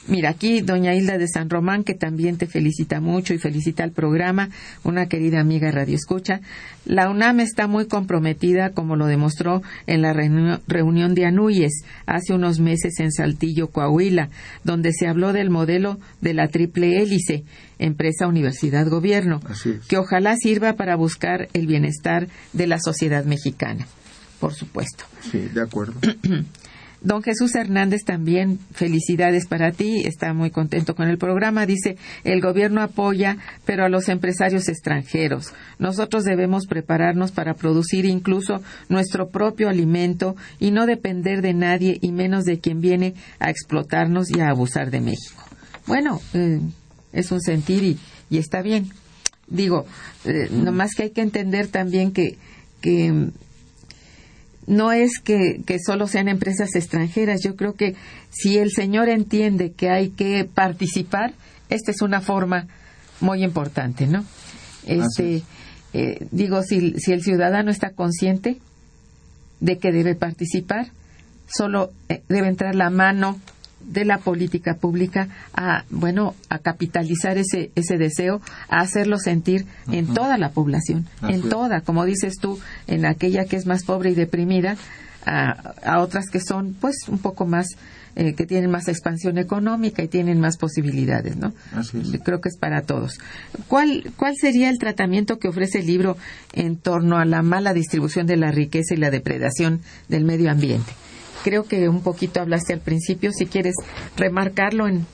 [0.08, 3.92] Mira, aquí doña Hilda de San Román, que también te felicita mucho y felicita al
[3.92, 4.50] programa,
[4.84, 6.42] una querida amiga Radio Escucha.
[6.86, 12.60] La UNAM está muy comprometida, como lo demostró en la reunión de Anuyes hace unos
[12.60, 14.30] meses en Saltillo, Coahuila,
[14.64, 17.44] donde se habló del modelo de la triple hélice,
[17.80, 19.42] empresa, universidad, gobierno,
[19.88, 23.88] que ojalá sirva para buscar el bienestar de la sociedad mexicana,
[24.40, 25.06] por supuesto.
[25.32, 25.96] Sí, de acuerdo.
[27.06, 31.68] Don Jesús Hernández también, felicidades para ti, está muy contento con el programa.
[31.68, 35.54] Dice, el gobierno apoya, pero a los empresarios extranjeros.
[35.78, 42.12] Nosotros debemos prepararnos para producir incluso nuestro propio alimento y no depender de nadie y
[42.12, 45.44] menos de quien viene a explotarnos y a abusar de México.
[45.86, 46.60] Bueno, eh,
[47.14, 48.00] es un sentir
[48.32, 48.90] y, está bien.
[49.48, 49.86] Digo,
[50.24, 52.40] eh, nomás que hay que entender también que,
[52.82, 53.30] que
[54.68, 57.42] no es que, que, solo sean empresas extranjeras.
[57.44, 57.96] Yo creo que
[58.32, 61.34] si el señor entiende que hay que participar,
[61.70, 62.68] esta es una forma
[63.20, 64.26] muy importante, ¿no?
[64.86, 65.44] Este,
[65.94, 68.60] eh, digo, si, si el ciudadano está consciente
[69.60, 70.92] de que debe participar,
[71.48, 73.40] solo eh, debe entrar la mano
[73.88, 80.14] de la política pública a bueno a capitalizar ese ese deseo a hacerlo sentir en
[80.14, 84.16] toda la población en toda como dices tú en aquella que es más pobre y
[84.16, 84.78] deprimida
[85.26, 87.68] a, a otras que son pues un poco más
[88.18, 91.54] eh, que tienen más expansión económica y tienen más posibilidades, ¿no?
[92.24, 93.20] Creo que es para todos.
[93.68, 96.16] ¿Cuál, ¿Cuál sería el tratamiento que ofrece el libro
[96.54, 100.94] en torno a la mala distribución de la riqueza y la depredación del medio ambiente?
[101.46, 103.76] Creo que un poquito hablaste al principio, si quieres
[104.18, 105.06] remarcarlo en,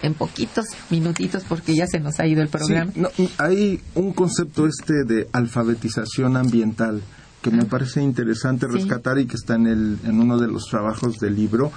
[0.00, 2.90] en poquitos minutitos porque ya se nos ha ido el programa.
[3.36, 7.02] hay un concepto este de alfabetización ambiental
[7.42, 7.66] que me ah.
[7.68, 11.70] parece interesante rescatar y que está en, el, en uno de los trabajos del libro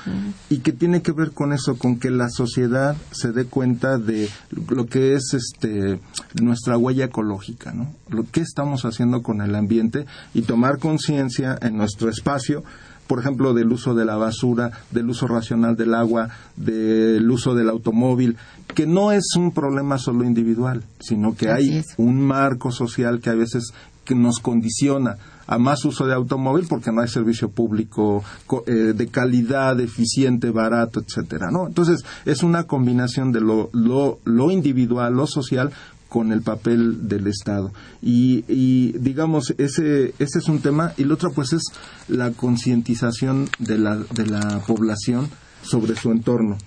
[0.50, 4.30] y que tiene que ver con eso, con que la sociedad se dé cuenta de
[4.52, 6.00] lo que es este
[6.42, 7.94] nuestra huella ecológica, ¿no?
[8.08, 12.64] Lo que estamos haciendo con el ambiente y tomar conciencia en nuestro espacio
[13.08, 17.70] por ejemplo, del uso de la basura, del uso racional del agua, del uso del
[17.70, 18.38] automóvil,
[18.76, 23.36] que no es un problema solo individual, sino que hay un marco social que a
[23.36, 28.24] veces que nos condiciona a más uso de automóvil porque no hay servicio público
[28.66, 31.68] eh, de calidad, eficiente, barato, etcétera, ¿no?
[31.68, 35.72] Entonces, es una combinación de lo, lo, lo individual, lo social
[36.10, 37.72] con el papel del Estado.
[38.02, 40.94] Y, y, digamos, ese, ese es un tema.
[40.98, 41.64] Y el otro, pues, es
[42.08, 45.30] la concientización de la, de la población
[45.68, 46.58] sobre su entorno.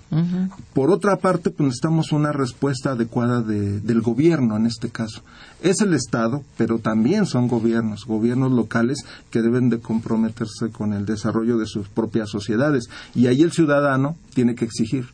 [0.73, 5.23] Por otra parte, pues necesitamos una respuesta adecuada de, del gobierno en este caso.
[5.61, 11.05] Es el Estado, pero también son gobiernos, gobiernos locales que deben de comprometerse con el
[11.05, 12.89] desarrollo de sus propias sociedades.
[13.15, 15.07] Y ahí el ciudadano tiene que exigir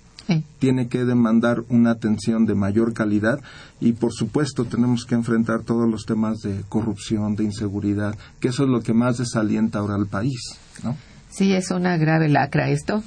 [0.59, 3.39] tiene que demandar una atención de mayor calidad
[3.79, 8.63] y por supuesto tenemos que enfrentar todos los temas de corrupción, de inseguridad, que eso
[8.63, 10.39] es lo que más desalienta ahora al país,
[10.83, 10.95] ¿no?
[11.29, 13.03] Sí, es una grave lacra esto,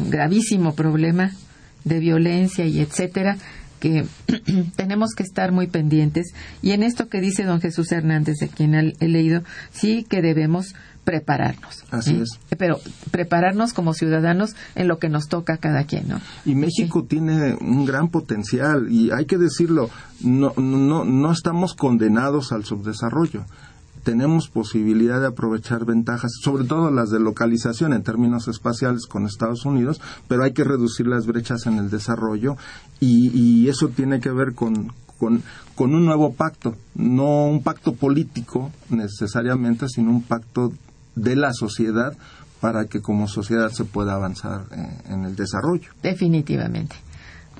[0.00, 1.32] un gravísimo problema
[1.84, 3.36] de violencia y etcétera
[3.84, 4.06] que
[4.76, 6.32] tenemos que estar muy pendientes
[6.62, 10.74] y en esto que dice don Jesús Hernández de quien he leído sí que debemos
[11.04, 11.84] prepararnos.
[11.90, 12.40] Así es.
[12.56, 12.78] Pero
[13.10, 16.18] prepararnos como ciudadanos en lo que nos toca a cada quien, ¿no?
[16.46, 19.90] Y México tiene un gran potencial y hay que decirlo,
[20.22, 23.44] no, no, no estamos condenados al subdesarrollo.
[24.04, 29.64] Tenemos posibilidad de aprovechar ventajas, sobre todo las de localización en términos espaciales con Estados
[29.64, 32.56] Unidos, pero hay que reducir las brechas en el desarrollo
[33.00, 34.92] y, y eso tiene que ver con,
[35.74, 40.72] con, un nuevo pacto, no un pacto político necesariamente, sino un pacto
[41.14, 42.16] de la sociedad
[42.60, 45.90] para que como sociedad se pueda avanzar eh, en el desarrollo.
[46.02, 46.96] Definitivamente.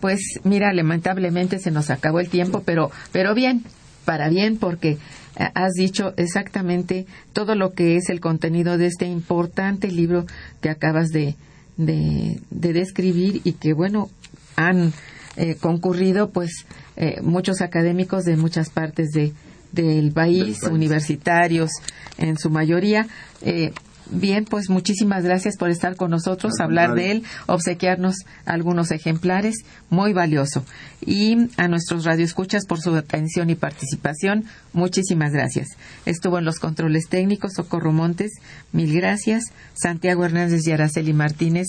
[0.01, 3.65] Pues mira, lamentablemente se nos acabó el tiempo, pero, pero bien,
[4.05, 4.99] para bien, porque
[5.37, 10.27] eh, has dicho exactamente todo lo que es el contenido de este importante libro
[10.61, 11.37] que acabas de,
[11.77, 14.11] de, describir y que, bueno,
[14.57, 14.93] han
[15.37, 19.33] eh, concurrido pues eh, muchos académicos de muchas partes de,
[19.73, 21.71] del país, universitarios
[22.19, 23.09] en su mayoría.
[23.43, 23.73] Eh,
[24.11, 30.13] Bien, pues muchísimas gracias por estar con nosotros, hablar de él, obsequiarnos algunos ejemplares, muy
[30.13, 30.65] valioso.
[31.01, 35.69] Y a nuestros radioescuchas por su atención y participación, muchísimas gracias.
[36.05, 38.33] Estuvo en los controles técnicos Socorro Montes,
[38.73, 39.45] mil gracias.
[39.75, 41.69] Santiago Hernández y Araceli Martínez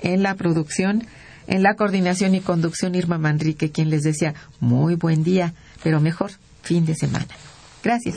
[0.00, 1.06] en la producción,
[1.46, 6.32] en la coordinación y conducción Irma Manrique, quien les desea muy buen día, pero mejor
[6.62, 7.26] fin de semana.
[7.82, 8.16] Gracias.